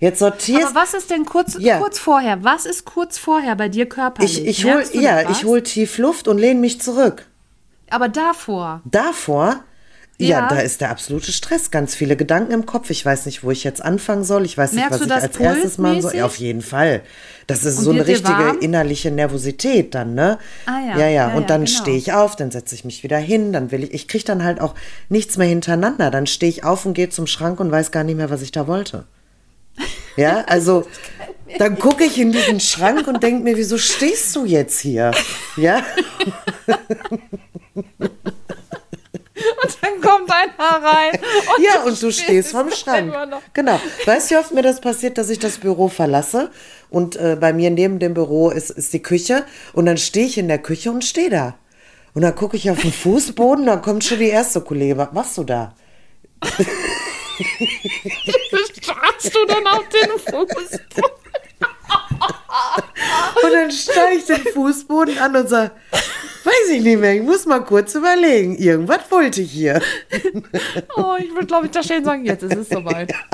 Jetzt 0.00 0.18
sortierst 0.18 0.66
Aber 0.66 0.74
was 0.80 0.94
ist 0.94 1.10
denn 1.10 1.26
kurz, 1.26 1.56
Ja. 1.60 1.78
kurz 1.78 2.00
vorher? 2.00 2.42
Was 2.42 2.66
ist 2.66 2.84
kurz 2.84 3.18
vorher 3.18 3.54
bei 3.54 3.68
dir 3.68 3.88
körperlich? 3.88 4.40
ich, 4.44 4.64
ich 4.64 4.64
hol, 4.64 4.82
ja, 4.94 5.30
ich 5.30 5.44
hol 5.44 5.62
tief 5.62 5.96
Luft 5.98 6.26
und 6.26 6.38
lehne 6.38 6.58
mich 6.58 6.80
zurück. 6.80 7.24
Aber 7.88 8.08
davor. 8.08 8.82
Davor, 8.84 9.62
ja. 10.18 10.28
Ja. 10.28 10.48
da 10.48 10.60
ist 10.60 10.80
der 10.80 10.90
absolute 10.90 11.32
Stress. 11.32 11.70
Ganz 11.70 11.94
viele 11.94 12.16
Gedanken 12.16 12.52
im 12.52 12.66
Kopf. 12.66 12.90
Ich 12.90 13.04
weiß 13.04 13.26
nicht, 13.26 13.42
wo 13.42 13.50
ich 13.50 13.64
jetzt 13.64 13.82
anfangen 13.82 14.24
soll. 14.24 14.44
Ich 14.44 14.56
weiß 14.56 14.72
nicht, 14.72 14.80
Merkst 14.82 15.00
was 15.00 15.08
du 15.08 15.14
ich 15.14 15.22
als 15.22 15.36
erstes 15.38 15.78
machen 15.78 16.02
soll. 16.02 16.14
Ja, 16.14 16.24
auf 16.26 16.36
jeden 16.36 16.62
Fall. 16.62 17.02
Das 17.46 17.64
ist 17.64 17.78
Und 17.78 17.84
so 17.84 17.90
eine 17.90 18.06
richtige 18.06 18.38
warm? 18.38 18.58
innerliche 18.60 19.10
Nervosität 19.10 19.94
dann, 19.94 20.14
ne? 20.14 20.38
Ah, 20.66 20.78
ja. 20.80 20.98
Ja, 20.98 21.08
ja. 21.08 21.28
Ja, 21.28 21.34
Und 21.34 21.50
dann 21.50 21.64
genau. 21.64 21.78
stehe 21.80 21.96
ich 21.96 22.12
auf, 22.12 22.36
dann 22.36 22.50
setze 22.50 22.74
ich 22.74 22.84
mich 22.84 23.02
wieder 23.02 23.18
hin, 23.18 23.52
dann 23.52 23.70
will 23.70 23.82
ich, 23.84 23.92
ich 23.92 24.08
kriege 24.08 24.24
dann 24.24 24.44
halt 24.44 24.60
auch 24.60 24.74
nichts 25.08 25.36
mehr 25.36 25.48
hintereinander. 25.48 26.10
Dann 26.10 26.26
stehe 26.26 26.48
ich 26.50 26.64
auf 26.64 26.86
und 26.86 26.94
gehe 26.94 27.10
zum 27.10 27.26
Schrank 27.26 27.60
und 27.60 27.70
weiß 27.70 27.90
gar 27.90 28.04
nicht 28.04 28.16
mehr, 28.16 28.30
was 28.30 28.40
ich 28.42 28.52
da 28.52 28.66
wollte. 28.66 29.04
Ja, 30.16 30.44
also 30.46 30.86
dann 31.58 31.78
gucke 31.78 32.04
ich 32.04 32.18
in 32.18 32.32
diesen 32.32 32.60
Schrank 32.60 33.06
und 33.08 33.22
denke 33.22 33.42
mir, 33.42 33.56
wieso 33.56 33.76
stehst 33.78 34.34
du 34.36 34.44
jetzt 34.46 34.80
hier? 34.80 35.10
Ja, 35.56 35.82
dann 39.84 40.00
kommt 40.10 40.30
einer 40.30 40.84
rein. 40.84 41.12
Und 41.12 41.64
Ja, 41.64 41.82
und 41.82 42.02
du 42.02 42.10
stehst 42.10 42.52
vorm 42.52 42.70
Schrank. 42.70 43.14
Genau. 43.52 43.80
Weißt 44.04 44.30
du, 44.30 44.34
wie 44.34 44.38
oft 44.38 44.52
mir 44.52 44.62
das 44.62 44.80
passiert, 44.80 45.18
dass 45.18 45.30
ich 45.30 45.38
das 45.38 45.58
Büro 45.58 45.88
verlasse 45.88 46.50
und 46.90 47.16
äh, 47.16 47.36
bei 47.38 47.52
mir 47.52 47.70
neben 47.70 47.98
dem 47.98 48.14
Büro 48.14 48.50
ist, 48.50 48.70
ist 48.70 48.92
die 48.92 49.02
Küche 49.02 49.44
und 49.72 49.86
dann 49.86 49.98
stehe 49.98 50.26
ich 50.26 50.38
in 50.38 50.48
der 50.48 50.58
Küche 50.58 50.90
und 50.90 51.04
stehe 51.04 51.30
da. 51.30 51.56
Und 52.14 52.22
dann 52.22 52.34
gucke 52.34 52.56
ich 52.56 52.70
auf 52.70 52.80
den 52.80 52.92
Fußboden, 52.92 53.66
dann 53.66 53.82
kommt 53.82 54.04
schon 54.04 54.18
die 54.20 54.28
erste 54.28 54.60
Kollege. 54.60 54.96
Was 54.96 55.12
machst 55.12 55.36
du 55.36 55.44
da? 55.44 55.74
starrst 58.84 59.34
du 59.34 59.46
dann 59.46 59.66
auf 59.66 59.88
den 59.88 60.10
Fuß? 60.18 60.80
Und 63.42 63.52
dann 63.52 63.70
steige 63.70 64.16
ich 64.16 64.24
den 64.26 64.42
Fußboden 64.52 65.18
an 65.18 65.36
und 65.36 65.48
sage, 65.48 65.70
weiß 66.44 66.70
ich 66.72 66.82
nicht 66.82 66.98
mehr, 67.00 67.14
ich 67.14 67.22
muss 67.22 67.46
mal 67.46 67.60
kurz 67.64 67.94
überlegen. 67.94 68.56
Irgendwas 68.56 69.00
wollte 69.10 69.40
ich 69.42 69.50
hier. 69.50 69.80
Oh, 70.96 71.14
ich 71.18 71.30
würde, 71.32 71.46
glaube 71.46 71.66
ich, 71.66 71.72
da 71.72 71.82
stehen 71.82 72.04
sagen, 72.04 72.24
jetzt 72.24 72.42
ist 72.42 72.56
es 72.56 72.68
soweit. 72.68 73.12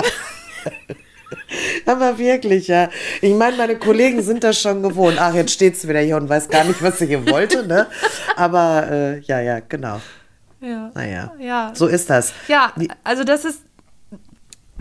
Aber 1.85 2.17
wirklich, 2.17 2.67
ja. 2.67 2.89
Ich 3.21 3.33
meine, 3.33 3.57
meine 3.57 3.77
Kollegen 3.77 4.21
sind 4.21 4.43
das 4.43 4.59
schon 4.59 4.81
gewohnt. 4.83 5.17
Ach, 5.19 5.33
jetzt 5.33 5.51
steht 5.51 5.77
sie 5.77 5.87
wieder 5.87 5.99
hier 5.99 6.17
und 6.17 6.29
weiß 6.29 6.49
gar 6.49 6.63
nicht, 6.63 6.81
was 6.81 6.99
sie 6.99 7.07
hier 7.07 7.27
wollte, 7.29 7.65
ne? 7.67 7.87
Aber 8.35 8.87
äh, 8.89 9.19
ja, 9.19 9.41
ja, 9.41 9.59
genau. 9.59 9.99
Ja. 10.61 10.91
Naja, 10.93 11.33
Ja. 11.39 11.71
so 11.73 11.87
ist 11.87 12.09
das. 12.09 12.33
Ja, 12.47 12.71
also 13.03 13.23
das 13.23 13.45
ist, 13.45 13.61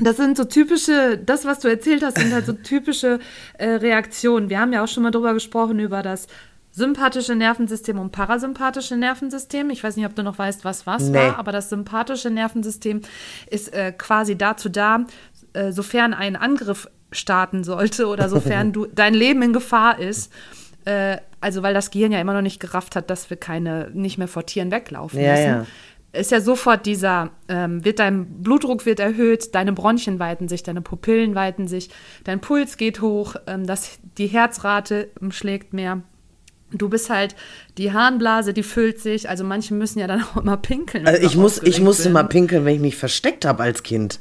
das 0.00 0.16
sind 0.16 0.36
so 0.36 0.44
typische, 0.44 1.18
das, 1.18 1.44
was 1.44 1.60
du 1.60 1.68
erzählt 1.68 2.02
hast, 2.04 2.18
sind 2.18 2.32
halt 2.32 2.46
so 2.46 2.52
typische 2.52 3.18
äh, 3.58 3.68
Reaktionen. 3.70 4.50
Wir 4.50 4.60
haben 4.60 4.72
ja 4.72 4.82
auch 4.84 4.88
schon 4.88 5.02
mal 5.02 5.10
drüber 5.10 5.34
gesprochen, 5.34 5.78
über 5.78 6.02
das 6.02 6.26
sympathische 6.72 7.34
Nervensystem 7.34 7.98
und 7.98 8.12
parasympathische 8.12 8.96
Nervensystem. 8.96 9.70
Ich 9.70 9.82
weiß 9.82 9.96
nicht, 9.96 10.06
ob 10.06 10.14
du 10.14 10.22
noch 10.22 10.38
weißt, 10.38 10.64
was 10.64 10.86
was 10.86 11.08
Nee. 11.08 11.18
war, 11.18 11.38
aber 11.38 11.50
das 11.52 11.68
sympathische 11.68 12.30
Nervensystem 12.30 13.00
ist 13.50 13.72
äh, 13.74 13.92
quasi 13.92 14.36
dazu 14.38 14.68
da, 14.68 15.04
äh, 15.52 15.72
sofern 15.72 16.14
ein 16.14 16.36
Angriff 16.36 16.88
starten 17.12 17.64
sollte 17.64 18.06
oder 18.06 18.28
sofern 18.28 18.72
du 18.72 18.86
dein 18.86 19.14
Leben 19.14 19.42
in 19.42 19.52
Gefahr 19.52 19.98
ist. 19.98 20.32
Äh, 20.84 21.16
also 21.40 21.62
weil 21.62 21.74
das 21.74 21.90
Gehirn 21.90 22.12
ja 22.12 22.20
immer 22.20 22.34
noch 22.34 22.42
nicht 22.42 22.60
gerafft 22.60 22.94
hat, 22.96 23.10
dass 23.10 23.30
wir 23.30 23.36
keine 23.36 23.90
nicht 23.92 24.16
mehr 24.18 24.28
vor 24.28 24.46
Tieren 24.46 24.70
weglaufen 24.70 25.18
Ja, 25.20 25.32
müssen. 25.32 25.44
ja. 25.46 25.66
Ist 26.12 26.32
ja 26.32 26.40
sofort 26.40 26.86
dieser, 26.86 27.30
ähm, 27.48 27.84
wird 27.84 28.00
dein 28.00 28.42
Blutdruck 28.42 28.84
wird 28.84 28.98
erhöht, 28.98 29.54
deine 29.54 29.72
Bronchien 29.72 30.18
weiten 30.18 30.48
sich, 30.48 30.64
deine 30.64 30.80
Pupillen 30.80 31.36
weiten 31.36 31.68
sich, 31.68 31.90
dein 32.24 32.40
Puls 32.40 32.76
geht 32.76 33.00
hoch, 33.00 33.36
ähm, 33.46 33.64
das, 33.66 33.98
die 34.18 34.26
Herzrate 34.26 35.10
ähm, 35.22 35.30
schlägt 35.30 35.72
mehr. 35.72 36.02
Du 36.72 36.88
bist 36.88 37.10
halt, 37.10 37.36
die 37.78 37.92
Harnblase, 37.92 38.52
die 38.52 38.62
füllt 38.62 39.00
sich. 39.00 39.28
Also 39.28 39.44
manche 39.44 39.74
müssen 39.74 39.98
ja 39.98 40.06
dann 40.06 40.22
auch 40.34 40.36
immer 40.36 40.56
pinkeln. 40.56 41.06
Also 41.06 41.22
ich, 41.22 41.36
muss, 41.36 41.62
ich 41.62 41.80
musste 41.80 42.10
mal 42.10 42.24
pinkeln, 42.24 42.64
wenn 42.64 42.74
ich 42.74 42.80
mich 42.80 42.96
versteckt 42.96 43.44
habe 43.44 43.62
als 43.62 43.82
Kind. 43.82 44.20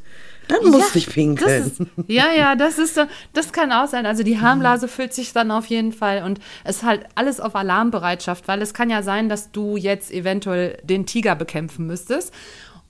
Dann 0.49 0.71
musste 0.71 0.97
ich 0.97 1.07
pinkeln. 1.09 1.63
Das 1.63 1.79
ist, 1.79 1.87
ja, 2.07 2.31
ja, 2.35 2.55
das 2.55 2.77
ist 2.77 2.95
so, 2.95 3.03
das 3.33 3.53
kann 3.53 3.71
auch 3.71 3.87
sein. 3.87 4.05
Also 4.05 4.23
die 4.23 4.41
Harnblase 4.41 4.87
füllt 4.87 5.13
sich 5.13 5.31
dann 5.31 5.51
auf 5.51 5.67
jeden 5.67 5.93
Fall 5.93 6.23
und 6.23 6.39
es 6.63 6.77
ist 6.77 6.83
halt 6.83 7.05
alles 7.15 7.39
auf 7.39 7.55
Alarmbereitschaft, 7.55 8.47
weil 8.47 8.61
es 8.61 8.73
kann 8.73 8.89
ja 8.89 9.01
sein, 9.03 9.29
dass 9.29 9.51
du 9.51 9.77
jetzt 9.77 10.11
eventuell 10.11 10.77
den 10.83 11.05
Tiger 11.05 11.35
bekämpfen 11.35 11.87
müsstest. 11.87 12.33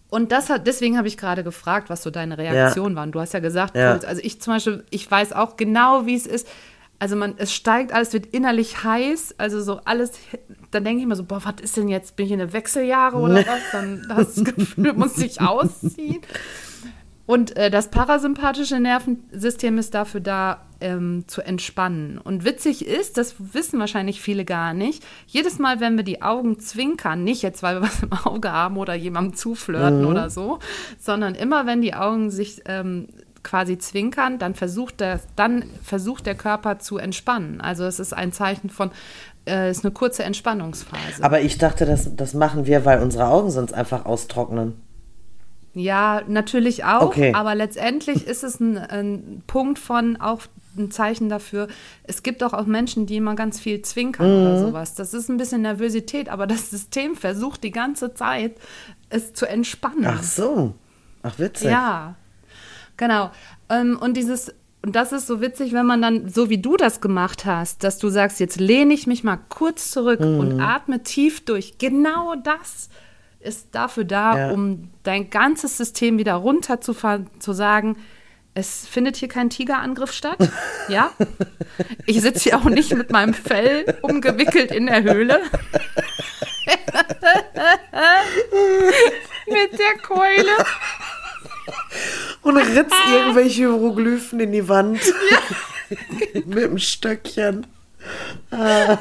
Und 0.10 0.32
das 0.32 0.50
hat, 0.50 0.66
deswegen 0.66 0.98
habe 0.98 1.08
ich 1.08 1.18
gerade 1.18 1.44
gefragt, 1.44 1.90
was 1.90 2.02
so 2.02 2.10
deine 2.10 2.38
Reaktion 2.40 2.96
war. 2.96 3.04
Und 3.04 3.12
du 3.12 3.20
hast 3.20 3.34
ja 3.34 3.40
gesagt, 3.40 3.76
Ja. 3.76 4.00
Also 4.08 4.22
ich 4.24 4.42
zum 4.42 4.54
Beispiel, 4.54 4.84
ich 4.90 5.10
weiß 5.10 5.34
auch 5.34 5.56
genau, 5.56 6.06
wie 6.08 6.16
es 6.16 6.26
ist. 6.26 6.48
Also 6.98 7.16
man, 7.16 7.36
es 7.38 7.54
steigt, 7.54 7.94
alles 7.94 8.12
wird 8.12 8.26
innerlich 8.26 8.84
heiß, 8.84 9.36
also 9.38 9.62
so 9.62 9.80
alles, 9.86 10.12
dann 10.72 10.84
denke 10.84 11.02
ich 11.02 11.08
mir 11.08 11.16
so, 11.16 11.24
boah, 11.24 11.42
was 11.46 11.62
ist 11.62 11.78
denn 11.78 11.88
jetzt, 11.88 12.18
bin 12.18 12.26
ich 12.26 12.34
in 12.34 12.40
der 12.40 12.52
Wechseljahre 12.52 13.18
oder 13.18 13.36
was? 13.48 13.60
Dann 13.72 14.06
hast 14.10 14.38
du 14.38 14.44
das 14.44 14.56
Gefühl, 14.56 14.84
du 14.84 14.94
musst 14.96 15.22
dich 15.22 15.40
ausziehen. 15.40 16.20
Und 17.30 17.56
äh, 17.58 17.70
das 17.70 17.90
parasympathische 17.90 18.80
Nervensystem 18.80 19.78
ist 19.78 19.94
dafür 19.94 20.20
da, 20.20 20.62
ähm, 20.82 21.26
zu 21.28 21.44
entspannen. 21.44 22.18
Und 22.18 22.44
witzig 22.44 22.88
ist, 22.88 23.20
das 23.20 23.36
wissen 23.54 23.80
wahrscheinlich 23.80 24.20
viele 24.20 24.46
gar 24.46 24.74
nicht, 24.74 25.06
jedes 25.28 25.60
Mal, 25.60 25.80
wenn 25.80 25.96
wir 25.96 26.04
die 26.04 26.24
Augen 26.24 26.60
zwinkern, 26.60 27.24
nicht 27.24 27.44
jetzt, 27.44 27.62
weil 27.62 27.76
wir 27.76 27.82
was 27.88 28.02
im 28.02 28.14
Auge 28.14 28.52
haben 28.52 28.78
oder 28.78 28.96
jemandem 28.96 29.36
zuflirten 29.36 30.06
oder 30.06 30.32
so, 30.32 30.58
sondern 30.98 31.36
immer, 31.36 31.68
wenn 31.68 31.84
die 31.84 31.94
Augen 31.94 32.32
sich 32.32 32.64
ähm, 32.66 33.10
quasi 33.44 33.78
zwinkern, 33.78 34.40
dann 34.40 34.56
versucht, 34.56 35.00
der, 35.00 35.20
dann 35.36 35.66
versucht 35.84 36.26
der 36.26 36.34
Körper 36.34 36.80
zu 36.80 36.98
entspannen. 36.98 37.62
Also 37.62 37.84
es 37.84 38.00
ist 38.00 38.12
ein 38.12 38.32
Zeichen 38.32 38.72
von, 38.72 38.90
äh, 39.46 39.68
es 39.68 39.78
ist 39.78 39.86
eine 39.86 39.94
kurze 39.94 40.24
Entspannungsphase. 40.24 41.24
Aber 41.24 41.42
ich 41.42 41.60
dachte, 41.60 41.86
das, 41.86 42.16
das 42.16 42.34
machen 42.34 42.66
wir, 42.66 42.86
weil 42.86 43.04
unsere 43.04 43.28
Augen 43.28 43.52
sonst 43.52 43.76
einfach 43.76 44.06
austrocknen. 44.06 44.89
Ja, 45.74 46.22
natürlich 46.28 46.84
auch, 46.84 47.04
Okay. 47.04 47.34
aber 47.34 47.54
letztendlich 47.56 48.26
ist 48.28 48.44
es 48.44 48.60
ein, 48.60 48.78
ein 48.78 49.44
Punkt 49.48 49.78
von 49.80 50.18
auch 50.20 50.42
ein 50.78 50.92
Zeichen 50.92 51.30
dafür. 51.30 51.68
Es 52.04 52.24
gibt 52.24 52.44
auch, 52.44 52.54
auch 52.54 52.66
Menschen, 52.66 53.06
die 53.06 53.18
immer 53.18 53.36
ganz 53.36 53.60
viel 53.60 53.82
zwinkern 53.82 54.28
Mhm. 54.30 54.42
oder 54.42 54.60
sowas. 54.60 54.96
Das 54.96 55.14
ist 55.14 55.30
ein 55.30 55.38
bisschen 55.38 55.62
Nervosität, 55.62 56.30
aber 56.30 56.48
das 56.48 56.70
System 56.70 57.16
versucht 57.16 57.64
die 57.64 57.72
ganze 57.72 58.14
Zeit, 58.14 58.56
es 59.10 59.34
zu 59.34 59.46
entspannen. 59.48 60.06
Ach 60.08 60.24
so. 60.24 60.74
Ach, 61.22 61.38
witzig. 61.38 61.70
Ja, 61.72 62.16
genau. 62.98 63.32
Ähm, 63.70 63.98
und 64.02 64.16
dieses, 64.16 64.54
und 64.84 64.96
das 64.96 65.12
ist 65.12 65.28
so 65.28 65.42
witzig, 65.42 65.74
wenn 65.74 65.86
man 65.86 66.02
dann, 66.02 66.30
so 66.30 66.50
wie 66.50 66.60
du 66.62 66.78
das 66.78 67.02
gemacht 67.02 67.46
hast, 67.46 67.84
dass 67.84 67.98
du 67.98 68.10
sagst, 68.10 68.40
jetzt 68.40 68.60
lehne 68.60 68.94
ich 68.94 69.06
mich 69.08 69.24
mal 69.24 69.38
kurz 69.50 69.92
zurück 69.92 70.20
Mhm. 70.22 70.40
und 70.40 70.60
atme 70.62 71.04
tief 71.04 71.44
durch. 71.46 71.78
Genau 71.78 72.36
das 72.36 72.90
ist 73.40 73.70
dafür 73.72 74.04
da, 74.04 74.38
Ja. 74.38 74.52
um 74.52 74.90
dein 75.04 75.30
ganzes 75.30 75.78
System 75.78 76.18
wieder 76.18 76.34
runter 76.36 76.82
zu, 76.82 76.94
sagen, 77.54 77.96
es 78.54 78.86
findet 78.88 79.16
hier 79.16 79.30
kein 79.30 79.50
Tigerangriff 79.50 80.12
statt. 80.12 80.38
Ja. 80.90 81.12
Ich 82.08 82.20
sitze 82.22 82.40
hier 82.50 82.58
auch 82.58 82.64
nicht 82.64 82.96
mit 82.96 83.12
meinem 83.12 83.36
Fell 83.36 83.98
umgewickelt 84.02 84.72
in 84.72 84.88
der 84.88 85.04
Höhle. 85.04 85.40
mit 89.46 89.80
der 89.80 89.98
Keule. 90.02 90.50
Und 92.42 92.58
ritzt 92.58 92.96
irgendwelche 93.14 93.54
Hieroglyphen 93.56 94.40
in 94.40 94.52
die 94.52 94.68
Wand. 94.68 95.00
Mit 96.34 96.58
dem 96.58 96.78
Stöckchen. 96.80 97.68
Ah. 98.52 98.98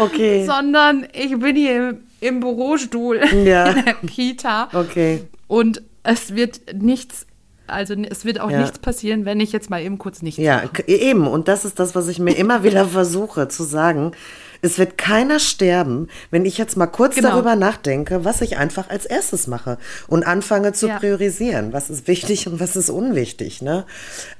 Okay. 0.00 0.44
sondern 0.46 1.06
ich 1.12 1.38
bin 1.38 1.54
hier 1.54 2.00
im, 2.26 2.40
Bürostuhl 2.40 3.20
Ja. 3.44 3.66
in 3.70 3.84
der 3.84 3.94
Kita 3.94 4.68
Okay. 4.72 5.24
und 5.46 5.82
es 6.02 6.34
wird 6.34 6.60
nichts, 6.74 7.26
also 7.66 7.94
es 7.94 8.24
wird 8.24 8.40
auch 8.40 8.50
Ja. 8.50 8.60
nichts 8.60 8.78
passieren, 8.78 9.24
wenn 9.24 9.40
ich 9.40 9.52
jetzt 9.52 9.70
mal 9.70 9.82
eben 9.82 9.98
kurz 9.98 10.22
nichts 10.22 10.40
Ja, 10.40 10.62
mache. 10.64 10.86
eben. 10.86 11.26
Und 11.26 11.48
das 11.48 11.64
ist 11.64 11.78
das, 11.80 11.94
was 11.94 12.08
ich 12.08 12.18
mir 12.18 12.34
immer 12.36 12.62
wieder 12.62 12.84
versuche 12.86 13.48
zu 13.48 13.64
sagen. 13.64 14.12
Es 14.62 14.78
wird 14.78 14.98
keiner 14.98 15.38
sterben, 15.38 16.08
wenn 16.30 16.44
ich 16.44 16.58
jetzt 16.58 16.76
mal 16.76 16.86
kurz 16.86 17.14
Genau. 17.16 17.30
darüber 17.30 17.56
nachdenke, 17.56 18.24
was 18.24 18.40
ich 18.40 18.56
einfach 18.56 18.88
als 18.90 19.04
erstes 19.06 19.46
mache 19.46 19.78
und 20.08 20.26
anfange 20.26 20.72
zu 20.72 20.88
Ja. 20.88 20.98
priorisieren. 20.98 21.72
Was 21.72 21.90
ist 21.90 22.08
wichtig 22.08 22.46
und 22.48 22.60
was 22.60 22.76
ist 22.76 22.90
unwichtig, 22.90 23.62
ne? 23.62 23.84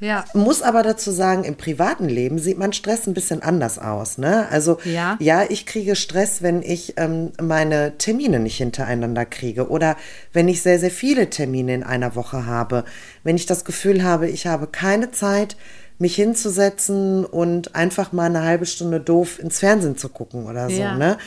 Ja. 0.00 0.24
Muss 0.34 0.62
aber 0.62 0.82
dazu 0.82 1.10
sagen, 1.10 1.44
im 1.44 1.56
privaten 1.56 2.08
Leben 2.08 2.38
sieht 2.38 2.58
man 2.58 2.72
Stress 2.72 3.06
ein 3.06 3.14
bisschen 3.14 3.42
anders 3.42 3.78
aus, 3.78 4.18
ne? 4.18 4.46
Also, 4.50 4.78
Ja. 4.84 5.16
ja, 5.20 5.44
ich 5.48 5.66
kriege 5.66 5.96
Stress, 5.96 6.42
wenn 6.42 6.62
ich 6.62 6.94
ähm, 6.96 7.32
meine 7.40 7.98
Termine 7.98 8.40
nicht 8.40 8.56
hintereinander 8.56 9.24
kriege 9.24 9.68
oder 9.68 9.96
wenn 10.32 10.48
ich 10.48 10.62
sehr, 10.62 10.78
sehr 10.78 10.90
viele 10.90 11.30
Termine 11.30 11.74
in 11.74 11.82
einer 11.82 12.14
Woche 12.14 12.46
habe. 12.46 12.84
Wenn 13.22 13.36
ich 13.36 13.46
das 13.46 13.64
Gefühl 13.64 14.02
habe, 14.04 14.28
ich 14.28 14.46
habe 14.46 14.66
keine 14.66 15.10
Zeit, 15.10 15.56
mich 15.98 16.14
hinzusetzen 16.16 17.24
und 17.24 17.74
einfach 17.74 18.12
mal 18.12 18.24
eine 18.26 18.42
halbe 18.42 18.66
Stunde 18.66 19.00
doof 19.00 19.38
ins 19.38 19.58
Fernsehen 19.60 19.96
zu 19.96 20.08
gucken 20.08 20.46
oder 20.46 20.68
so, 20.68 20.80
Ja. 20.80 20.94
ne? 20.96 21.18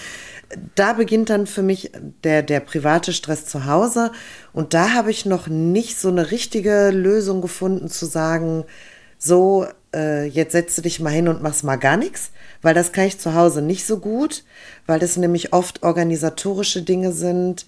Da 0.73 0.93
beginnt 0.93 1.29
dann 1.29 1.45
für 1.45 1.61
mich 1.61 1.91
der, 2.23 2.41
der 2.41 2.59
private 2.59 3.13
Stress 3.13 3.45
zu 3.45 3.65
Hause. 3.65 4.11
Und 4.51 4.73
da 4.73 4.93
habe 4.93 5.11
ich 5.11 5.27
noch 5.27 5.47
nicht 5.47 5.99
so 5.99 6.07
eine 6.07 6.31
richtige 6.31 6.89
Lösung 6.89 7.41
gefunden, 7.41 7.87
zu 7.87 8.07
sagen, 8.07 8.65
so, 9.19 9.67
äh, 9.93 10.25
jetzt 10.25 10.53
setzt 10.53 10.75
du 10.77 10.81
dich 10.81 10.99
mal 10.99 11.11
hin 11.11 11.27
und 11.27 11.43
machst 11.43 11.63
mal 11.63 11.75
gar 11.75 11.97
nichts, 11.97 12.31
weil 12.63 12.73
das 12.73 12.91
kann 12.91 13.05
ich 13.05 13.19
zu 13.19 13.35
Hause 13.35 13.61
nicht 13.61 13.85
so 13.85 13.99
gut, 13.99 14.43
weil 14.87 14.99
das 14.99 15.17
nämlich 15.17 15.53
oft 15.53 15.83
organisatorische 15.83 16.81
Dinge 16.81 17.11
sind, 17.11 17.67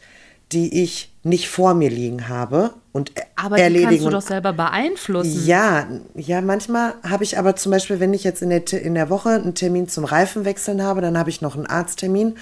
die 0.52 0.84
ich 0.84 1.10
nicht 1.24 1.50
vor 1.50 1.74
mir 1.76 1.90
liegen 1.90 2.28
habe 2.30 2.72
und 2.94 3.12
e- 3.18 3.22
Aber 3.36 3.56
die 3.58 3.62
erledigen. 3.62 3.90
kannst 3.90 4.06
du 4.06 4.10
doch 4.10 4.22
selber 4.22 4.54
beeinflussen. 4.54 5.46
ja, 5.46 5.88
ja, 6.16 6.42
manchmal 6.42 6.96
habe 7.04 7.24
ich 7.24 7.38
aber 7.38 7.56
zum 7.56 7.72
Beispiel, 7.72 8.00
wenn 8.00 8.14
ich 8.14 8.24
jetzt 8.24 8.42
in 8.42 8.50
der, 8.50 8.72
in 8.74 8.96
der 8.96 9.10
Woche 9.10 9.30
einen 9.30 9.54
Termin 9.54 9.88
zum 9.88 10.04
Reifenwechseln 10.04 10.82
habe, 10.82 11.02
dann 11.02 11.18
habe 11.18 11.30
ich 11.30 11.42
noch 11.42 11.56
einen 11.56 11.68
Arzttermin. 11.68 12.38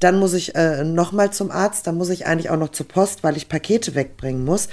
Dann 0.00 0.18
muss 0.18 0.32
ich 0.32 0.54
äh, 0.54 0.82
nochmal 0.84 1.30
zum 1.32 1.50
Arzt, 1.50 1.86
dann 1.86 1.96
muss 1.96 2.08
ich 2.08 2.26
eigentlich 2.26 2.50
auch 2.50 2.56
noch 2.56 2.70
zur 2.70 2.88
Post, 2.88 3.22
weil 3.22 3.36
ich 3.36 3.48
Pakete 3.48 3.94
wegbringen 3.94 4.44
muss. 4.44 4.68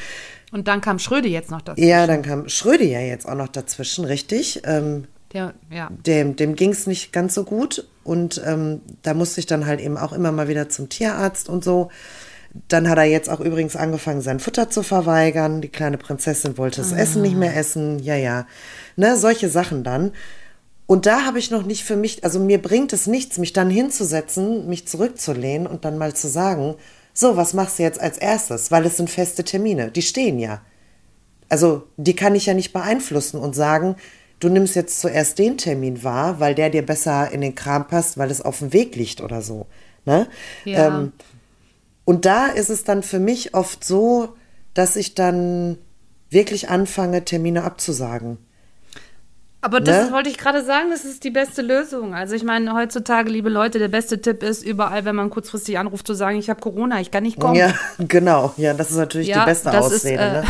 Und 0.52 0.68
dann 0.68 0.82
kam 0.82 0.98
Schröde 0.98 1.28
jetzt 1.28 1.52
noch 1.52 1.62
dazu. 1.62 1.80
Ja, 1.82 2.08
dann 2.08 2.22
kam 2.24 2.50
Schröde 2.50 2.86
ja 2.86 3.02
jetzt 3.02 3.28
auch 3.28 3.36
noch 3.36 3.50
dazwischen, 3.50 4.06
richtig. 4.06 4.62
Ähm, 4.64 5.06
Der, 5.34 5.54
ja. 5.70 5.90
dem 6.08 6.36
dem 6.38 6.56
ging 6.56 6.72
es 6.72 6.88
nicht 6.88 7.12
ganz 7.14 7.36
so 7.36 7.44
gut 7.44 7.86
und 8.04 8.42
ähm, 8.44 8.82
da 9.04 9.14
musste 9.14 9.42
ich 9.42 9.46
dann 9.46 9.68
halt 9.68 9.80
eben 9.80 9.98
auch 9.98 10.12
immer 10.14 10.32
mal 10.32 10.48
wieder 10.48 10.70
zum 10.70 10.90
Tierarzt 10.90 11.50
und 11.50 11.64
so. 11.64 11.92
Dann 12.68 12.90
hat 12.90 12.98
er 12.98 13.06
jetzt 13.06 13.30
auch 13.30 13.40
übrigens 13.40 13.76
angefangen, 13.76 14.22
sein 14.22 14.40
Futter 14.40 14.70
zu 14.70 14.84
verweigern. 14.84 15.62
Die 15.62 15.70
kleine 15.70 15.98
Prinzessin 15.98 16.58
wollte 16.58 16.82
das 16.82 16.92
Essen 16.92 17.22
nicht 17.22 17.36
mehr 17.36 17.56
essen. 17.56 18.00
Ja, 18.00 18.16
ja. 18.16 18.48
Ne, 18.96 19.18
solche 19.18 19.50
Sachen 19.50 19.84
dann. 19.84 20.12
Und 20.88 21.06
da 21.06 21.26
habe 21.26 21.38
ich 21.38 21.52
noch 21.52 21.64
nicht 21.64 21.84
für 21.84 21.96
mich, 21.96 22.24
also 22.24 22.40
mir 22.40 22.60
bringt 22.60 22.94
es 22.94 23.06
nichts, 23.06 23.38
mich 23.38 23.54
dann 23.54 23.70
hinzusetzen, 23.70 24.68
mich 24.68 24.88
zurückzulehnen 24.88 25.68
und 25.68 25.86
dann 25.86 26.00
mal 26.00 26.16
zu 26.16 26.28
sagen, 26.28 26.76
so, 27.14 27.38
was 27.38 27.54
machst 27.54 27.78
du 27.78 27.84
jetzt 27.84 28.02
als 28.02 28.18
erstes? 28.18 28.72
Weil 28.72 28.86
es 28.88 28.98
sind 28.98 29.10
feste 29.10 29.44
Termine, 29.44 29.92
die 29.92 30.02
stehen 30.02 30.40
ja. 30.40 30.62
Also 31.48 31.84
die 31.98 32.16
kann 32.16 32.34
ich 32.34 32.48
ja 32.48 32.56
nicht 32.56 32.74
beeinflussen 32.74 33.40
und 33.40 33.56
sagen, 33.56 33.98
du 34.40 34.50
nimmst 34.50 34.76
jetzt 34.76 35.00
zuerst 35.00 35.38
den 35.38 35.58
Termin 35.58 36.04
wahr, 36.04 36.40
weil 36.40 36.56
der 36.56 36.70
dir 36.70 36.86
besser 36.86 37.32
in 37.32 37.42
den 37.42 37.56
Kram 37.56 37.88
passt, 37.88 38.18
weil 38.18 38.32
es 38.32 38.42
auf 38.42 38.60
dem 38.60 38.74
Weg 38.74 38.96
liegt 38.96 39.22
oder 39.22 39.42
so. 39.42 39.68
Ne? 40.06 40.28
Ja. 40.66 40.88
Ähm, 40.88 41.14
und 42.10 42.26
da 42.26 42.48
ist 42.48 42.70
es 42.70 42.84
dann 42.84 43.04
für 43.04 43.20
mich 43.20 43.54
oft 43.54 43.84
so, 43.84 44.36
dass 44.74 44.96
ich 44.96 45.14
dann 45.16 45.78
wirklich 46.30 46.70
anfange, 46.70 47.24
Termine 47.26 47.64
abzusagen. 47.64 48.38
Aber 49.62 49.82
das 49.82 50.08
Ne? 50.08 50.14
wollte 50.14 50.30
ich 50.30 50.38
gerade 50.38 50.64
sagen, 50.64 50.90
das 50.90 51.04
ist 51.04 51.26
die 51.26 51.32
beste 51.32 51.62
Lösung. 51.62 52.14
Also 52.16 52.34
ich 52.34 52.44
meine, 52.44 52.74
heutzutage, 52.74 53.30
liebe 53.30 53.50
Leute, 53.50 53.78
der 53.78 53.90
beste 53.90 54.22
Tipp 54.22 54.42
ist, 54.42 54.64
überall, 54.64 55.04
wenn 55.04 55.16
man 55.18 55.30
kurzfristig 55.30 55.78
anruft, 55.78 56.08
zu 56.08 56.14
sagen, 56.14 56.38
ich 56.40 56.50
habe 56.50 56.62
Corona, 56.62 57.02
ich 57.02 57.12
kann 57.12 57.24
nicht 57.24 57.40
kommen. 57.42 57.56
Ja, 57.56 57.74
genau. 58.00 58.54
Ja, 58.56 58.74
das 58.74 58.90
ist 58.92 58.98
natürlich 58.98 59.28
die 59.34 59.40
beste 59.46 59.78
Ausrede. 59.78 59.96
Ist, 59.98 60.06
äh, 60.06 60.32
ne? 60.32 60.44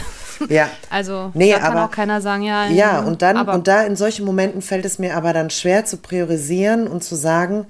Ja. 0.56 0.70
Also 0.92 1.32
Nee, 1.34 1.52
da 1.54 1.60
kann 1.60 1.72
aber- 1.78 1.86
auch 1.86 1.92
keiner 1.92 2.22
sagen, 2.22 2.44
ja. 2.44 2.68
Ja, 2.68 3.00
ähm, 3.00 3.08
und 3.08 3.22
dann, 3.24 3.36
aber, 3.38 3.54
und 3.56 3.68
da 3.68 3.82
in 3.82 3.96
solchen 3.96 4.26
Momenten 4.26 4.62
fällt 4.62 4.86
es 4.86 5.00
mir 5.00 5.18
aber 5.18 5.34
dann 5.34 5.50
schwer 5.50 5.86
zu 5.86 5.98
priorisieren 5.98 6.88
und 6.88 7.04
zu 7.04 7.16
sagen, 7.16 7.66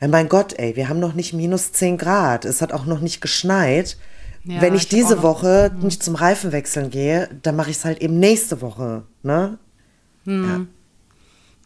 ja, 0.00 0.08
mein 0.08 0.28
Gott, 0.28 0.54
ey, 0.58 0.76
wir 0.76 0.88
haben 0.88 1.00
noch 1.00 1.14
nicht 1.14 1.32
minus 1.32 1.72
10 1.72 1.96
Grad. 1.98 2.44
Es 2.44 2.60
hat 2.62 2.72
auch 2.72 2.86
noch 2.86 3.00
nicht 3.00 3.20
geschneit. 3.20 3.96
Ja, 4.44 4.60
Wenn 4.60 4.74
ich, 4.74 4.82
ich 4.82 4.88
diese 4.88 5.22
Woche 5.22 5.72
nicht 5.80 6.02
zum 6.02 6.14
Reifenwechseln 6.14 6.90
gehe, 6.90 7.28
dann 7.42 7.56
mache 7.56 7.70
ich 7.70 7.78
es 7.78 7.84
halt 7.84 8.00
eben 8.00 8.18
nächste 8.18 8.60
Woche. 8.60 9.02
Ne? 9.22 9.58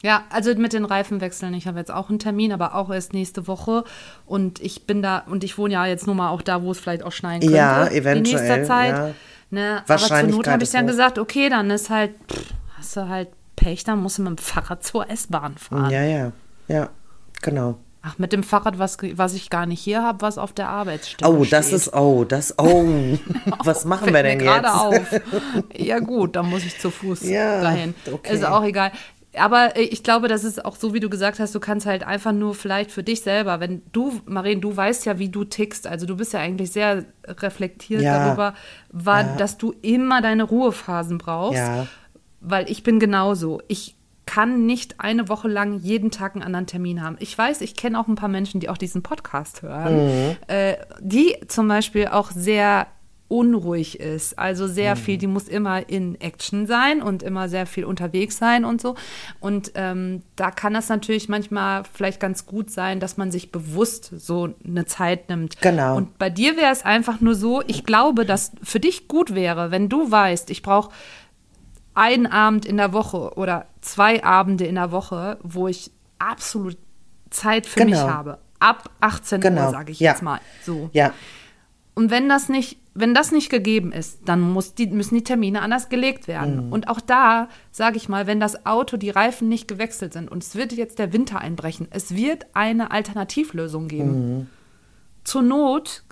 Ja, 0.03 0.25
also 0.31 0.55
mit 0.55 0.73
den 0.73 0.87
Reifenwechseln. 0.87 1.53
Ich 1.55 1.67
habe 1.67 1.79
jetzt 1.79 1.91
auch 1.91 2.09
einen 2.09 2.19
Termin, 2.19 2.53
aber 2.53 2.75
auch 2.75 2.91
erst 2.91 3.13
nächste 3.13 3.47
Woche. 3.47 3.85
Und 4.25 4.61
ich 4.61 4.87
bin 4.87 5.03
da, 5.03 5.19
und 5.27 5.45
ich 5.45 5.59
wohne 5.59 5.75
ja 5.75 5.87
jetzt 5.87 6.07
nur 6.07 6.15
mal 6.15 6.31
auch 6.31 6.41
da, 6.41 6.63
wo 6.63 6.71
es 6.71 6.79
vielleicht 6.79 7.03
auch 7.03 7.13
schneien 7.13 7.41
könnte. 7.41 7.55
Ja, 7.55 7.85
In 7.85 7.97
eventuell, 7.97 8.23
nächster 8.41 8.65
Zeit. 8.65 8.97
ja. 8.97 9.11
Ne? 9.51 9.83
Aber 9.87 9.99
zur 9.99 10.23
Not 10.23 10.47
habe 10.49 10.63
ich 10.63 10.71
dann 10.71 10.85
hoch. 10.85 10.91
gesagt, 10.91 11.19
okay, 11.19 11.49
dann 11.49 11.71
ist 11.71 11.91
halt, 11.91 12.13
pff, 12.33 12.55
hast 12.79 12.97
du 12.97 13.09
halt 13.09 13.29
Pech, 13.57 13.85
dann 13.85 14.01
musst 14.01 14.19
du 14.19 14.23
mit 14.23 14.31
dem 14.31 14.39
Fahrrad 14.39 14.85
zur 14.85 15.11
S-Bahn 15.11 15.59
fahren. 15.59 15.91
Ja, 15.91 16.05
ja, 16.05 16.33
ja, 16.69 16.89
genau. 17.43 17.77
Ach, 18.03 18.17
mit 18.19 18.33
dem 18.33 18.43
Fahrrad, 18.43 18.79
was, 18.79 18.97
was 19.17 19.35
ich 19.35 19.51
gar 19.51 19.67
nicht 19.67 19.81
hier 19.81 20.03
habe, 20.03 20.23
was 20.23 20.39
auf 20.39 20.55
der 20.55 20.71
Arbeitsstelle 20.71 21.31
Oh, 21.31 21.45
das 21.45 21.67
steht. 21.67 21.77
ist, 21.77 21.93
oh, 21.95 22.25
das, 22.25 22.55
oh. 22.59 23.19
Was 23.65 23.85
machen 23.85 24.15
wir 24.15 24.23
denn 24.23 24.41
jetzt? 24.41 24.65
auf. 24.67 25.21
Ja 25.77 25.99
gut, 25.99 26.35
dann 26.37 26.49
muss 26.49 26.65
ich 26.65 26.79
zu 26.79 26.91
Fuß 26.91 27.29
Ja, 27.29 27.61
dahin. 27.61 27.95
okay. 28.11 28.33
Ist 28.35 28.45
auch 28.47 28.65
egal. 28.65 28.91
Aber 29.39 29.77
äh, 29.77 29.83
ich 29.83 30.03
glaube, 30.03 30.29
das 30.29 30.45
ist 30.45 30.65
auch 30.65 30.77
so, 30.77 30.95
wie 30.95 31.01
du 31.01 31.11
gesagt 31.11 31.39
hast, 31.41 31.55
du 31.55 31.61
kannst 31.61 31.85
halt 31.87 32.03
einfach 32.03 32.33
nur 32.33 32.55
vielleicht 32.55 32.91
für 32.91 33.03
dich 33.03 33.21
selber, 33.21 33.61
wenn 33.61 33.83
du, 33.93 34.19
Marien, 34.25 34.61
du 34.63 34.75
weißt 34.75 35.05
ja, 35.05 35.19
wie 35.19 35.29
du 35.29 35.45
tickst, 35.45 35.87
also 35.87 36.07
du 36.07 36.17
bist 36.17 36.33
ja 36.33 36.41
eigentlich 36.41 36.73
sehr 36.73 37.05
reflektiert 37.29 38.01
Ja. 38.03 38.25
darüber, 38.25 38.55
war, 38.91 39.21
Ja. 39.23 39.37
dass 39.37 39.59
du 39.59 39.75
immer 39.83 40.23
deine 40.23 40.45
Ruhephasen 40.45 41.19
brauchst, 41.19 41.61
weil 42.41 42.71
ich 42.71 42.83
bin 42.83 42.99
genauso. 42.99 43.61
Ich 43.69 43.95
kann 44.33 44.65
nicht 44.65 45.01
eine 45.01 45.29
Woche 45.29 45.49
lang 45.49 45.81
jeden 45.81 46.13
Tag 46.13 46.35
einen 46.37 46.45
anderen 46.45 46.67
Termin 46.67 47.03
haben. 47.03 47.17
Ich 47.19 47.37
weiß, 47.37 47.63
ich 47.63 47.75
kenne 47.75 47.99
auch 47.99 48.07
ein 48.07 48.15
paar 48.15 48.29
Menschen, 48.29 48.61
die 48.61 48.69
auch 48.69 48.79
diesen 48.79 49.03
Podcast 49.03 49.63
hören, 49.63 50.05
Mhm. 50.07 50.37
äh, 50.47 50.77
die 51.01 51.35
zum 51.49 51.67
Beispiel 51.67 52.07
auch 52.07 52.31
sehr 52.31 52.87
unruhig 53.27 53.99
ist. 53.99 54.39
Also 54.39 54.67
sehr 54.69 54.95
Mhm. 54.95 54.99
viel, 55.01 55.19
die 55.19 55.27
muss 55.27 55.49
immer 55.49 55.89
in 55.89 56.21
Action 56.21 56.67
sein 56.67 57.03
und 57.03 57.23
immer 57.25 57.49
sehr 57.49 57.67
viel 57.67 57.85
unterwegs 57.85 58.39
sein 58.39 58.65
und 58.65 58.81
so. 58.81 58.95
Und 59.41 59.73
ähm, 59.75 60.23
da 60.37 60.51
kann 60.53 60.75
das 60.75 60.89
natürlich 60.89 61.29
manchmal 61.29 61.83
vielleicht 61.93 62.21
ganz 62.21 62.47
gut 62.47 62.71
sein, 62.71 63.01
dass 63.01 63.17
man 63.17 63.31
sich 63.33 63.51
bewusst 63.53 64.13
so 64.17 64.49
eine 64.65 64.85
Zeit 64.87 65.29
nimmt. 65.29 65.61
Genau. 65.61 65.97
Und 65.97 66.19
bei 66.19 66.31
dir 66.31 66.57
wäre 66.57 66.73
es 66.73 66.85
einfach 66.85 67.21
nur 67.21 67.35
so, 67.35 67.63
ich 67.67 67.85
glaube, 67.85 68.25
dass 68.25 68.53
für 68.63 68.81
dich 68.81 69.09
gut 69.09 69.35
wäre, 69.35 69.71
wenn 69.73 69.89
du 69.89 70.11
weißt, 70.11 70.51
ich 70.51 70.63
brauche 70.63 70.91
einen 71.95 72.27
Abend 72.27 72.65
in 72.65 72.77
der 72.77 72.93
Woche 72.93 73.35
oder 73.37 73.67
zwei 73.81 74.23
Abende 74.25 74.65
in 74.67 74.75
der 74.77 74.93
Woche, 74.93 75.39
wo 75.43 75.69
ich 75.69 75.91
absolut 76.19 76.77
Zeit 77.31 77.67
für 77.67 77.85
mich 77.85 77.95
Genau. 77.95 78.09
habe. 78.09 78.39
Ab 78.59 78.91
18 79.01 79.41
Genau. 79.41 79.67
Uhr, 79.67 79.71
sage 79.71 79.93
ich 79.93 80.01
Ja. 80.01 80.11
jetzt 80.13 80.23
mal. 80.23 80.41
So. 80.65 80.91
Ja, 80.93 81.13
Und 81.95 82.11
wenn 82.11 82.29
das 82.29 82.49
nicht, 82.49 82.79
wenn 82.95 83.15
das 83.15 83.31
nicht 83.33 83.51
gegeben 83.51 83.93
ist, 83.93 84.21
dann 84.25 84.57
die, 84.79 84.87
müssen 84.87 85.15
die 85.17 85.25
Termine 85.25 85.61
anders 85.61 85.89
gelegt 85.89 86.29
werden. 86.29 86.67
Mhm. 86.67 86.73
Und 86.73 86.89
auch 86.89 87.01
da, 87.01 87.49
sage 87.73 87.97
ich 87.99 88.09
mal, 88.09 88.27
wenn 88.27 88.41
das 88.41 88.65
Auto, 88.65 88.97
die 88.97 89.11
Reifen 89.11 89.49
nicht 89.49 89.69
gewechselt 89.69 90.13
sind 90.15 90.31
und 90.31 90.43
es 90.43 90.55
wird 90.55 90.73
jetzt 90.73 90.99
der 90.99 91.13
Winter 91.13 91.41
einbrechen, 91.41 91.89
es 91.91 92.15
wird 92.15 92.47
eine 92.55 92.91
Alternativlösung 92.91 93.89
geben. 93.89 94.39
Mhm. 94.39 94.47
Zur 95.25 95.43
Not 95.43 96.05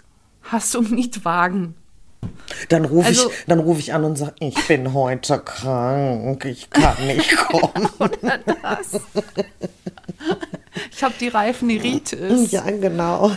hast 0.43 0.75
du 0.75 0.79
einen 0.81 0.95
Mietwagen. 0.95 1.75
Dann 2.69 2.85
rufe 2.85 3.07
Also- 3.09 3.29
ich, 3.31 3.37
dann 3.47 3.59
rufe 3.61 3.81
ich 3.81 3.93
an 3.95 4.05
und 4.05 4.17
sage, 4.17 4.35
ich 4.41 4.67
bin 4.67 4.93
heute 4.95 5.39
krank, 5.39 6.45
ich 6.45 6.71
kann 6.71 7.07
nicht 7.07 7.37
kommen. 7.49 7.89
Das. 8.63 9.01
Ich 10.93 11.03
habe 11.03 11.15
die 11.21 11.29
Reifeniritis. 11.29 12.51
ja, 12.53 12.63
genau. 12.71 13.33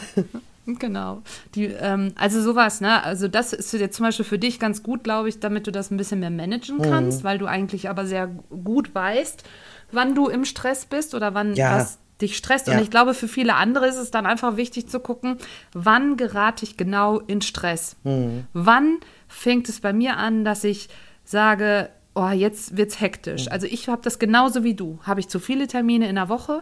Genau. 0.67 1.21
Die, 1.55 1.65
ähm, 1.65 2.13
also 2.15 2.41
sowas, 2.41 2.81
ne? 2.81 3.03
Also 3.03 3.27
das 3.27 3.51
ist 3.51 3.73
jetzt 3.73 3.95
zum 3.97 4.05
Beispiel 4.05 4.25
für 4.25 4.37
dich 4.39 4.59
ganz 4.59 4.83
gut, 4.83 5.03
glaube 5.03 5.27
ich, 5.29 5.39
damit 5.39 5.65
du 5.67 5.71
das 5.71 5.89
ein 5.91 5.97
bisschen 5.97 6.19
mehr 6.19 6.29
managen 6.29 6.77
Mhm. 6.77 6.81
kannst, 6.83 7.23
weil 7.23 7.37
du 7.39 7.45
eigentlich 7.47 7.89
aber 7.89 8.05
sehr 8.05 8.29
gut 8.63 8.93
weißt, 8.93 9.43
wann 9.91 10.13
du 10.15 10.27
im 10.27 10.45
Stress 10.45 10.85
bist 10.85 11.15
oder 11.15 11.33
wann 11.33 11.55
Ja. 11.55 11.77
was 11.79 11.97
dich 12.21 12.37
stresst. 12.37 12.67
Und 12.67 12.75
Ja. 12.75 12.81
ich 12.81 12.89
glaube, 12.89 13.13
für 13.13 13.27
viele 13.27 13.55
andere 13.55 13.87
ist 13.87 13.97
es 13.97 14.11
dann 14.11 14.25
einfach 14.25 14.57
wichtig 14.57 14.87
zu 14.87 14.99
gucken, 14.99 15.37
wann 15.73 16.17
gerate 16.17 16.63
ich 16.65 16.77
genau 16.77 17.19
in 17.19 17.41
Stress? 17.41 17.95
Mhm. 18.03 18.45
Wann 18.53 18.97
fängt 19.27 19.69
es 19.69 19.79
bei 19.81 19.93
mir 19.93 20.17
an, 20.17 20.45
dass 20.45 20.63
ich 20.63 20.89
sage, 21.23 21.89
oh, 22.15 22.29
jetzt 22.29 22.77
wird's 22.77 22.99
hektisch. 22.99 23.45
Mhm. 23.45 23.51
Also 23.51 23.67
ich 23.67 23.87
habe 23.89 24.01
das 24.03 24.19
genauso 24.19 24.63
wie 24.63 24.73
du. 24.73 24.99
Habe 25.03 25.19
ich 25.19 25.27
zu 25.29 25.39
viele 25.39 25.67
Termine 25.67 26.07
in 26.09 26.15
der 26.15 26.29
Woche, 26.29 26.61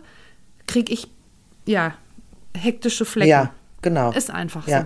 kriege 0.68 0.92
ich 0.94 1.08
ja 1.66 1.94
hektische 2.56 3.06
Flecken. 3.06 3.30
Ja, 3.30 3.52
genau. 3.82 4.12
Ist 4.12 4.32
einfach 4.32 4.68
Ja. 4.68 4.82
so. 4.82 4.86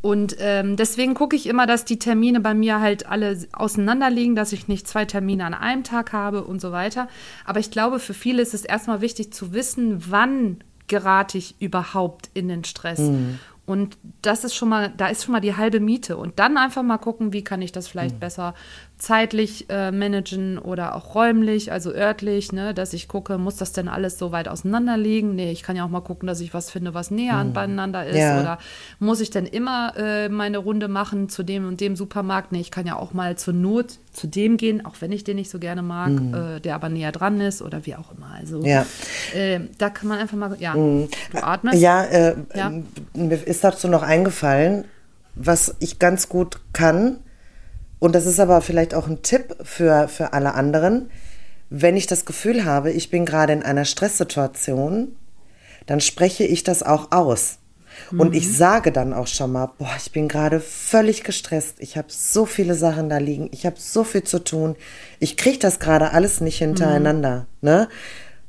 Und 0.00 0.36
ähm, 0.38 0.76
deswegen 0.76 1.14
gucke 1.14 1.34
ich 1.34 1.46
immer, 1.46 1.66
dass 1.66 1.84
die 1.84 1.98
Termine 1.98 2.40
bei 2.40 2.54
mir 2.54 2.80
halt 2.80 3.06
alle 3.06 3.36
auseinander 3.52 4.10
liegen, 4.10 4.36
dass 4.36 4.52
ich 4.52 4.68
nicht 4.68 4.86
zwei 4.86 5.04
Termine 5.04 5.44
an 5.44 5.54
einem 5.54 5.82
Tag 5.82 6.12
habe 6.12 6.44
und 6.44 6.60
so 6.60 6.70
weiter. 6.70 7.08
Aber 7.44 7.58
ich 7.58 7.70
glaube, 7.70 7.98
für 7.98 8.14
viele 8.14 8.40
ist 8.42 8.54
es 8.54 8.64
erstmal 8.64 9.00
wichtig 9.00 9.32
zu 9.32 9.52
wissen, 9.52 10.04
wann 10.10 10.58
gerate 10.86 11.36
ich 11.36 11.56
überhaupt 11.60 12.30
in 12.34 12.48
den 12.48 12.64
Stress. 12.64 13.00
Mhm. 13.00 13.40
Und 13.66 13.98
das 14.22 14.44
ist 14.44 14.54
schon 14.54 14.70
mal, 14.70 14.90
da 14.96 15.08
ist 15.08 15.24
schon 15.24 15.32
mal 15.32 15.40
die 15.40 15.56
halbe 15.56 15.80
Miete. 15.80 16.16
Und 16.16 16.38
dann 16.38 16.56
einfach 16.56 16.82
mal 16.82 16.96
gucken, 16.96 17.34
wie 17.34 17.44
kann 17.44 17.60
ich 17.60 17.72
das 17.72 17.86
vielleicht 17.88 18.14
Mhm. 18.14 18.20
besser 18.20 18.54
zeitlich 18.98 19.66
äh, 19.70 19.92
managen 19.92 20.58
oder 20.58 20.96
auch 20.96 21.14
räumlich, 21.14 21.70
also 21.70 21.92
örtlich, 21.94 22.50
ne, 22.52 22.74
dass 22.74 22.92
ich 22.92 23.06
gucke, 23.06 23.38
muss 23.38 23.56
das 23.56 23.72
denn 23.72 23.86
alles 23.88 24.18
so 24.18 24.32
weit 24.32 24.48
auseinander 24.48 24.96
liegen? 24.96 25.36
Nee, 25.36 25.52
ich 25.52 25.62
kann 25.62 25.76
ja 25.76 25.84
auch 25.84 25.88
mal 25.88 26.00
gucken, 26.00 26.26
dass 26.26 26.40
ich 26.40 26.52
was 26.52 26.70
finde, 26.70 26.94
was 26.94 27.10
näher 27.12 27.34
an 27.34 27.52
beieinander 27.52 28.04
ist. 28.06 28.14
Mhm. 28.14 28.20
Ja. 28.20 28.40
Oder 28.40 28.58
muss 28.98 29.20
ich 29.20 29.30
denn 29.30 29.46
immer 29.46 29.92
äh, 29.96 30.28
meine 30.28 30.58
Runde 30.58 30.88
machen 30.88 31.28
zu 31.28 31.44
dem 31.44 31.66
und 31.66 31.80
dem 31.80 31.94
Supermarkt? 31.94 32.50
Nee, 32.50 32.60
ich 32.60 32.70
kann 32.72 32.86
ja 32.86 32.96
auch 32.96 33.12
mal 33.14 33.36
zur 33.38 33.54
Not 33.54 33.98
zu 34.12 34.26
dem 34.26 34.56
gehen, 34.56 34.84
auch 34.84 34.96
wenn 35.00 35.12
ich 35.12 35.22
den 35.22 35.36
nicht 35.36 35.50
so 35.50 35.60
gerne 35.60 35.82
mag, 35.82 36.10
äh, 36.10 36.60
der 36.60 36.74
aber 36.74 36.88
näher 36.88 37.12
dran 37.12 37.40
ist 37.40 37.62
oder 37.62 37.86
wie 37.86 37.94
auch 37.94 38.12
immer. 38.16 38.32
Also 38.36 38.58
Mhm. 38.58 38.64
Ja. 38.66 38.86
äh, 39.34 39.60
da 39.78 39.90
kann 39.90 40.08
man 40.08 40.18
einfach 40.18 40.36
mal, 40.36 40.56
ja, 40.58 40.74
du 40.74 41.08
atmest. 41.40 41.80
Ja, 41.80 42.02
äh, 42.04 42.34
Ja. 42.54 42.72
mir 43.14 43.46
ist 43.46 43.62
dazu 43.62 43.86
noch 43.86 44.02
eingefallen, 44.02 44.84
was 45.36 45.76
ich 45.78 46.00
ganz 46.00 46.28
gut 46.28 46.58
kann. 46.72 47.18
Und 47.98 48.14
das 48.14 48.26
ist 48.26 48.40
aber 48.40 48.60
vielleicht 48.60 48.94
auch 48.94 49.08
ein 49.08 49.22
Tipp 49.22 49.56
für, 49.62 50.08
für 50.08 50.32
alle 50.32 50.54
anderen. 50.54 51.10
Wenn 51.70 51.96
ich 51.96 52.06
das 52.06 52.24
Gefühl 52.24 52.64
habe, 52.64 52.92
ich 52.92 53.10
bin 53.10 53.26
gerade 53.26 53.52
in 53.52 53.62
einer 53.62 53.84
Stresssituation, 53.84 55.16
dann 55.86 56.00
spreche 56.00 56.44
ich 56.44 56.64
das 56.64 56.82
auch 56.82 57.12
aus. 57.12 57.58
Und 58.16 58.34
ich 58.34 58.56
sage 58.56 58.92
dann 58.92 59.12
auch 59.12 59.26
schon 59.26 59.52
mal, 59.52 59.72
boah, 59.78 59.94
ich 59.98 60.12
bin 60.12 60.28
gerade 60.28 60.60
völlig 60.60 61.24
gestresst. 61.24 61.76
Ich 61.80 61.96
habe 61.96 62.08
so 62.10 62.46
viele 62.46 62.74
Sachen 62.74 63.08
da 63.08 63.18
liegen. 63.18 63.48
Ich 63.52 63.66
habe 63.66 63.76
so 63.78 64.04
viel 64.04 64.22
zu 64.22 64.38
tun. 64.38 64.76
Ich 65.18 65.36
kriege 65.36 65.58
das 65.58 65.78
gerade 65.78 66.12
alles 66.12 66.40
nicht 66.40 66.58
hintereinander. 66.58 67.46
Ne? 67.60 67.88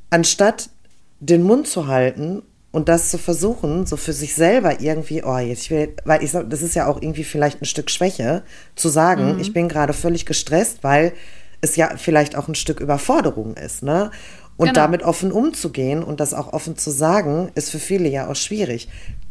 Anstatt 0.08 0.70
den 1.18 1.42
Mund 1.42 1.66
zu 1.66 1.88
halten 1.88 2.42
und 2.72 2.88
das 2.88 3.10
zu 3.10 3.18
versuchen, 3.18 3.84
so 3.86 3.96
für 3.96 4.12
sich 4.12 4.34
selber 4.34 4.80
irgendwie, 4.80 5.22
oh, 5.24 5.38
jetzt 5.38 5.62
ich 5.64 5.70
will, 5.70 5.94
weil 6.04 6.22
ich 6.22 6.32
das 6.32 6.62
ist 6.62 6.74
ja 6.74 6.86
auch 6.86 7.02
irgendwie 7.02 7.24
vielleicht 7.24 7.60
ein 7.60 7.66
Stück 7.66 7.90
Schwäche, 7.90 8.42
zu 8.76 8.88
sagen, 8.88 9.38
ich 9.40 9.52
bin 9.52 9.68
gerade 9.68 9.92
völlig 9.92 10.24
gestresst, 10.26 10.78
weil 10.82 11.12
es 11.60 11.76
ja 11.76 11.90
vielleicht 11.96 12.36
auch 12.36 12.48
ein 12.48 12.54
Stück 12.54 12.80
Überforderung 12.80 13.54
ist, 13.56 13.82
ne? 13.82 14.10
Und 14.56 14.68
Genau. 14.68 14.80
damit 14.80 15.02
offen 15.02 15.32
umzugehen 15.32 16.02
und 16.02 16.20
das 16.20 16.34
auch 16.34 16.52
offen 16.52 16.76
zu 16.76 16.90
sagen, 16.90 17.50
ist 17.54 17.70
für 17.70 17.78
viele 17.78 18.08
ja 18.08 18.28
auch 18.30 18.36
schwierig. 18.36 18.88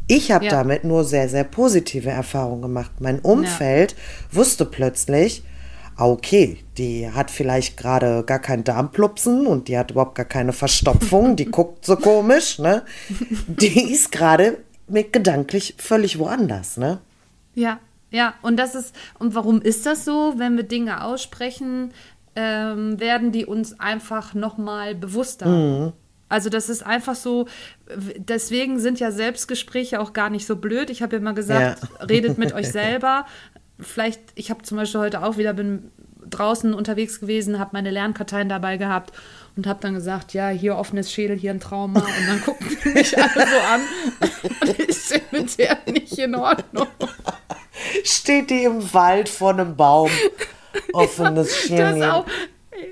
Ich 0.08 0.32
habe 0.32 0.46
Ja. 0.46 0.52
damit 0.52 0.84
nur 0.84 1.04
sehr, 1.04 1.30
sehr 1.30 1.44
positive 1.44 2.10
Erfahrungen 2.10 2.64
gemacht. 2.64 2.92
Mein 3.00 3.20
Umfeld 3.20 3.96
wusste 4.32 4.66
plötzlich, 4.66 5.44
okay, 6.08 6.58
die 6.78 7.12
hat 7.12 7.32
vielleicht 7.32 7.78
gerade 7.78 8.24
gar 8.24 8.40
keinen 8.40 8.64
Darmplupsen 8.64 9.48
und 9.48 9.68
die 9.68 9.78
hat 9.78 9.92
überhaupt 9.92 10.16
gar 10.16 10.26
keine 10.26 10.54
Verstopfung, 10.54 11.36
die 11.36 11.46
guckt 11.52 11.86
so 11.86 11.96
komisch, 11.96 12.60
ne? 12.60 12.84
Die 13.48 13.92
ist 13.92 14.12
gerade 14.12 14.58
mit 14.88 15.12
gedanklich 15.14 15.76
völlig 15.78 16.20
woanders, 16.20 16.78
ne? 16.78 17.00
Ja, 17.56 17.80
ja, 18.12 18.34
und 18.42 18.58
das 18.58 18.76
ist, 18.76 18.96
und 19.20 19.36
warum 19.36 19.62
ist 19.62 19.86
das 19.86 20.06
so? 20.06 20.36
Wenn 20.38 20.56
wir 20.56 20.64
Dinge 20.64 21.04
aussprechen, 21.04 21.92
ähm, 22.36 23.00
werden 23.00 23.32
die 23.32 23.46
uns 23.46 23.80
einfach 23.80 24.34
nochmal 24.34 24.96
bewusster. 24.96 25.48
Mhm. 25.48 25.94
Also 26.30 26.50
das 26.50 26.70
ist 26.70 26.86
einfach 26.86 27.16
so, 27.16 27.48
deswegen 28.16 28.80
sind 28.80 29.00
ja 29.00 29.12
Selbstgespräche 29.12 30.00
auch 30.00 30.14
gar 30.14 30.30
nicht 30.30 30.46
so 30.46 30.56
blöd. 30.56 30.92
Ich 30.92 31.02
habe 31.02 31.16
ja 31.16 31.22
mal 31.22 31.34
gesagt, 31.34 31.82
redet 32.08 32.38
mit 32.38 32.54
euch 32.54 32.70
selber. 32.72 33.26
Vielleicht, 33.80 34.22
ich 34.36 34.50
habe 34.50 34.64
zum 34.64 34.78
Beispiel 34.78 35.02
heute 35.02 35.24
auch 35.24 35.38
wieder, 35.38 35.54
bin 35.54 35.92
draußen 36.30 36.74
unterwegs 36.74 37.20
gewesen, 37.20 37.60
habe 37.60 37.72
meine 37.74 37.92
Lernkarteien 37.92 38.50
dabei 38.50 38.78
gehabt 38.78 39.14
und 39.56 39.68
habe 39.68 39.80
dann 39.82 39.94
gesagt, 39.94 40.34
ja, 40.34 40.50
hier 40.50 40.78
offenes 40.78 41.12
Schädel, 41.12 41.38
hier 41.38 41.52
ein 41.52 41.60
Trauma. 41.60 42.00
Und 42.00 42.28
dann 42.28 42.42
gucken 42.42 42.78
die 42.84 42.90
mich 42.94 43.18
alle 43.18 43.48
so 43.48 43.60
an 43.60 43.82
und 44.44 44.60
bin 44.60 45.22
mit 45.32 45.58
der 45.58 45.78
nicht 45.88 46.18
in 46.18 46.36
Ordnung. 46.36 46.88
steht 48.04 48.50
die 48.50 48.64
im 48.64 48.94
Wald 48.94 49.30
vor 49.30 49.52
einem 49.52 49.76
Baum. 49.76 50.12
Offenes 50.94 51.56
Schirnhedel. 51.58 52.10
auch. 52.10 52.26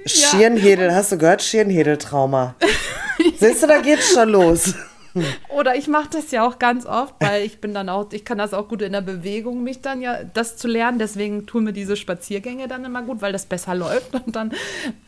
Ja. 0.06 0.30
Schirnhedel, 0.30 0.94
hast 0.94 1.12
du 1.12 1.18
gehört? 1.18 1.42
Schirnhedeltrauma. 1.42 2.56
Siehst 3.40 3.64
du, 3.64 3.68
da 3.68 3.80
geht's 3.82 4.12
schon 4.14 4.30
los. 4.30 4.74
Oder 5.50 5.76
ich 5.76 5.88
mache 5.88 6.10
das 6.12 6.32
ja 6.32 6.46
auch 6.48 6.60
ganz 6.60 6.86
oft, 6.86 7.16
weil 7.20 7.44
ich 7.44 7.60
bin 7.60 7.74
dann 7.74 7.90
auch, 7.90 8.12
ich 8.12 8.26
kann 8.26 8.38
das 8.38 8.54
auch 8.54 8.68
gut 8.68 8.82
in 8.82 8.92
der 8.92 9.02
Bewegung, 9.02 9.64
mich 9.64 9.82
dann 9.82 10.02
ja, 10.02 10.24
das 10.24 10.58
zu 10.58 10.68
lernen. 10.68 11.00
Deswegen 11.00 11.46
tun 11.46 11.64
mir 11.64 11.74
diese 11.74 11.96
Spaziergänge 11.96 12.68
dann 12.68 12.86
immer 12.86 13.02
gut, 13.02 13.22
weil 13.22 13.34
das 13.34 13.46
besser 13.46 13.76
läuft. 13.76 14.14
Und 14.14 14.36
dann 14.36 14.52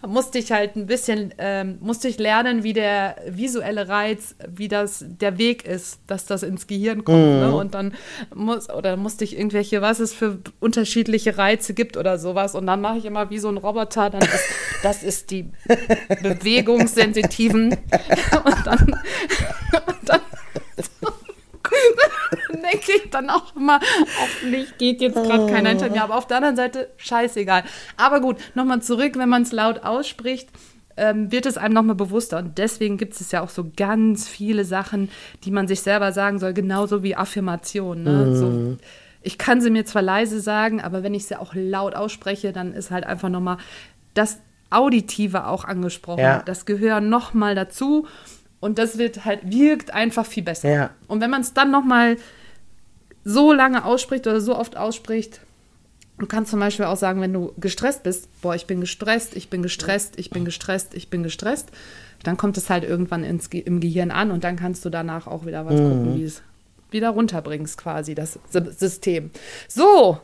musste 0.05 0.39
ich 0.39 0.51
halt 0.51 0.75
ein 0.75 0.85
bisschen, 0.85 1.33
ähm, 1.37 1.77
musste 1.81 2.07
ich 2.07 2.17
lernen, 2.17 2.63
wie 2.63 2.73
der 2.73 3.15
visuelle 3.27 3.87
Reiz, 3.89 4.35
wie 4.47 4.67
das 4.67 5.05
der 5.07 5.37
Weg 5.37 5.65
ist, 5.65 5.99
dass 6.07 6.25
das 6.25 6.43
ins 6.43 6.67
Gehirn 6.67 7.03
kommt. 7.03 7.17
Ne? 7.17 7.55
Und 7.55 7.73
dann 7.73 7.93
muss, 8.33 8.69
oder 8.69 8.97
musste 8.97 9.23
ich 9.23 9.37
irgendwelche, 9.37 9.81
was 9.81 9.99
es 9.99 10.13
für 10.13 10.39
unterschiedliche 10.59 11.37
Reize 11.37 11.73
gibt 11.73 11.97
oder 11.97 12.17
sowas. 12.17 12.55
Und 12.55 12.67
dann 12.67 12.81
mache 12.81 12.97
ich 12.97 13.05
immer 13.05 13.29
wie 13.29 13.39
so 13.39 13.49
ein 13.49 13.57
Roboter, 13.57 14.09
dann 14.09 14.21
ist, 14.21 14.45
das 14.83 15.03
ist 15.03 15.31
die 15.31 15.49
bewegungssensitiven. 16.21 17.71
Und 18.43 18.65
dann 18.65 18.95
denke 22.53 22.91
ich 22.95 23.09
dann 23.09 23.29
auch 23.29 23.55
immer, 23.55 23.79
hoffentlich 24.19 24.77
geht 24.77 25.01
jetzt 25.01 25.15
gerade 25.15 25.51
keiner 25.51 25.69
hinter 25.69 25.89
mir. 25.89 26.03
Aber 26.03 26.17
auf 26.17 26.27
der 26.27 26.37
anderen 26.37 26.55
Seite, 26.55 26.89
scheißegal. 26.97 27.63
Aber 27.97 28.19
gut, 28.21 28.37
nochmal 28.55 28.81
zurück, 28.81 29.17
wenn 29.17 29.29
man 29.29 29.43
es 29.43 29.51
laut 29.51 29.83
ausspricht, 29.83 30.49
ähm, 30.97 31.31
wird 31.31 31.45
es 31.45 31.57
einem 31.57 31.73
nochmal 31.73 31.95
bewusster. 31.95 32.37
Und 32.37 32.57
deswegen 32.57 32.97
gibt 32.97 33.19
es 33.19 33.31
ja 33.31 33.41
auch 33.41 33.49
so 33.49 33.71
ganz 33.75 34.27
viele 34.27 34.65
Sachen, 34.65 35.09
die 35.43 35.51
man 35.51 35.67
sich 35.67 35.81
selber 35.81 36.11
sagen 36.11 36.39
soll, 36.39 36.53
genauso 36.53 37.03
wie 37.03 37.15
Affirmationen. 37.15 38.03
Ne? 38.03 38.35
So, 38.35 38.77
ich 39.21 39.37
kann 39.37 39.61
sie 39.61 39.69
mir 39.69 39.85
zwar 39.85 40.01
leise 40.01 40.39
sagen, 40.39 40.81
aber 40.81 41.03
wenn 41.03 41.13
ich 41.13 41.25
sie 41.25 41.39
auch 41.39 41.53
laut 41.53 41.95
ausspreche, 41.95 42.51
dann 42.51 42.73
ist 42.73 42.91
halt 42.91 43.05
einfach 43.05 43.29
nochmal 43.29 43.57
das 44.13 44.39
Auditive 44.69 45.47
auch 45.47 45.65
angesprochen. 45.65 46.19
Ja. 46.19 46.43
Das 46.45 46.65
gehört 46.65 47.03
nochmal 47.03 47.55
dazu. 47.55 48.07
Und 48.59 48.77
das 48.77 48.97
wird 48.97 49.25
halt, 49.25 49.51
wirkt 49.51 49.93
einfach 49.93 50.25
viel 50.25 50.43
besser. 50.43 50.69
Ja. 50.69 50.89
Und 51.07 51.21
wenn 51.21 51.29
man 51.29 51.41
es 51.41 51.53
dann 51.53 51.71
nochmal 51.71 52.17
so 53.23 53.53
lange 53.53 53.85
ausspricht 53.85 54.27
oder 54.27 54.41
so 54.41 54.57
oft 54.57 54.75
ausspricht, 54.77 55.41
du 56.17 56.25
kannst 56.25 56.51
zum 56.51 56.59
Beispiel 56.59 56.85
auch 56.85 56.97
sagen, 56.97 57.21
wenn 57.21 57.31
du 57.33 57.53
gestresst 57.57 58.03
bist, 58.03 58.27
boah, 58.41 58.55
ich 58.55 58.65
bin 58.65 58.81
gestresst, 58.81 59.35
ich 59.35 59.49
bin 59.49 59.63
gestresst, 59.63 60.17
ich 60.17 60.29
bin 60.29 60.43
gestresst, 60.45 60.93
ich 60.93 61.09
bin 61.09 61.23
gestresst, 61.23 61.69
dann 62.23 62.35
kommt 62.35 62.57
es 62.57 62.69
halt 62.69 62.83
irgendwann 62.83 63.23
ins, 63.23 63.47
im 63.47 63.79
Gehirn 63.79 64.11
an 64.11 64.31
und 64.31 64.43
dann 64.43 64.57
kannst 64.57 64.83
du 64.83 64.89
danach 64.89 65.27
auch 65.27 65.45
wieder 65.45 65.65
was 65.65 65.75
gucken, 65.75 66.17
wie 66.17 66.23
es 66.23 66.41
wieder 66.91 67.09
runterbringst, 67.11 67.77
quasi, 67.77 68.15
das 68.15 68.39
Sy- 68.51 68.71
System. 68.71 69.29
So, 69.67 70.19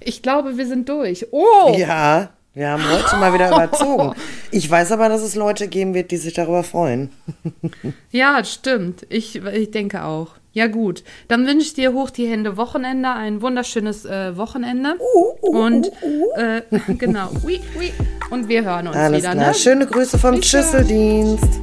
ich 0.00 0.22
glaube, 0.22 0.56
wir 0.58 0.66
sind 0.66 0.88
durch. 0.88 1.26
Oh! 1.32 1.74
Ja, 1.76 2.30
wir 2.54 2.68
haben 2.70 2.82
heute 2.90 3.16
mal 3.16 3.32
wieder 3.32 3.48
überzogen. 3.48 4.14
Ich 4.50 4.70
weiß 4.70 4.92
aber, 4.92 5.08
dass 5.08 5.22
es 5.22 5.34
Leute 5.34 5.68
geben 5.68 5.94
wird, 5.94 6.10
die 6.10 6.16
sich 6.18 6.34
darüber 6.34 6.62
freuen. 6.62 7.10
Ja, 8.10 8.44
stimmt. 8.44 9.06
Ich, 9.08 9.36
ich 9.36 9.70
denke 9.70 10.04
auch. 10.04 10.28
Ja, 10.52 10.66
gut. 10.66 11.02
Dann 11.28 11.46
wünsche 11.46 11.66
ich 11.66 11.72
dir 11.74 11.94
hoch 11.94 12.10
die 12.10 12.26
Hände 12.26 12.58
Wochenende, 12.58 13.08
ein 13.10 13.40
wunderschönes 13.40 14.04
äh, 14.04 14.36
Wochenende. 14.36 14.96
und 15.40 15.90
Äh, 16.36 16.60
genau. 16.98 17.30
Ui, 17.44 17.58
ui. 17.78 17.90
Und 18.30 18.48
wir 18.48 18.62
hören 18.64 18.88
uns 18.88 18.96
Alles 18.96 19.22
wieder, 19.22 19.32
klar. 19.32 19.46
ne? 19.48 19.54
Schöne 19.54 19.86
Grüße 19.86 20.18
vom 20.18 20.36
Bis 20.40 20.50
dann. 20.50 20.62
Schüsseldienst. 20.62 21.60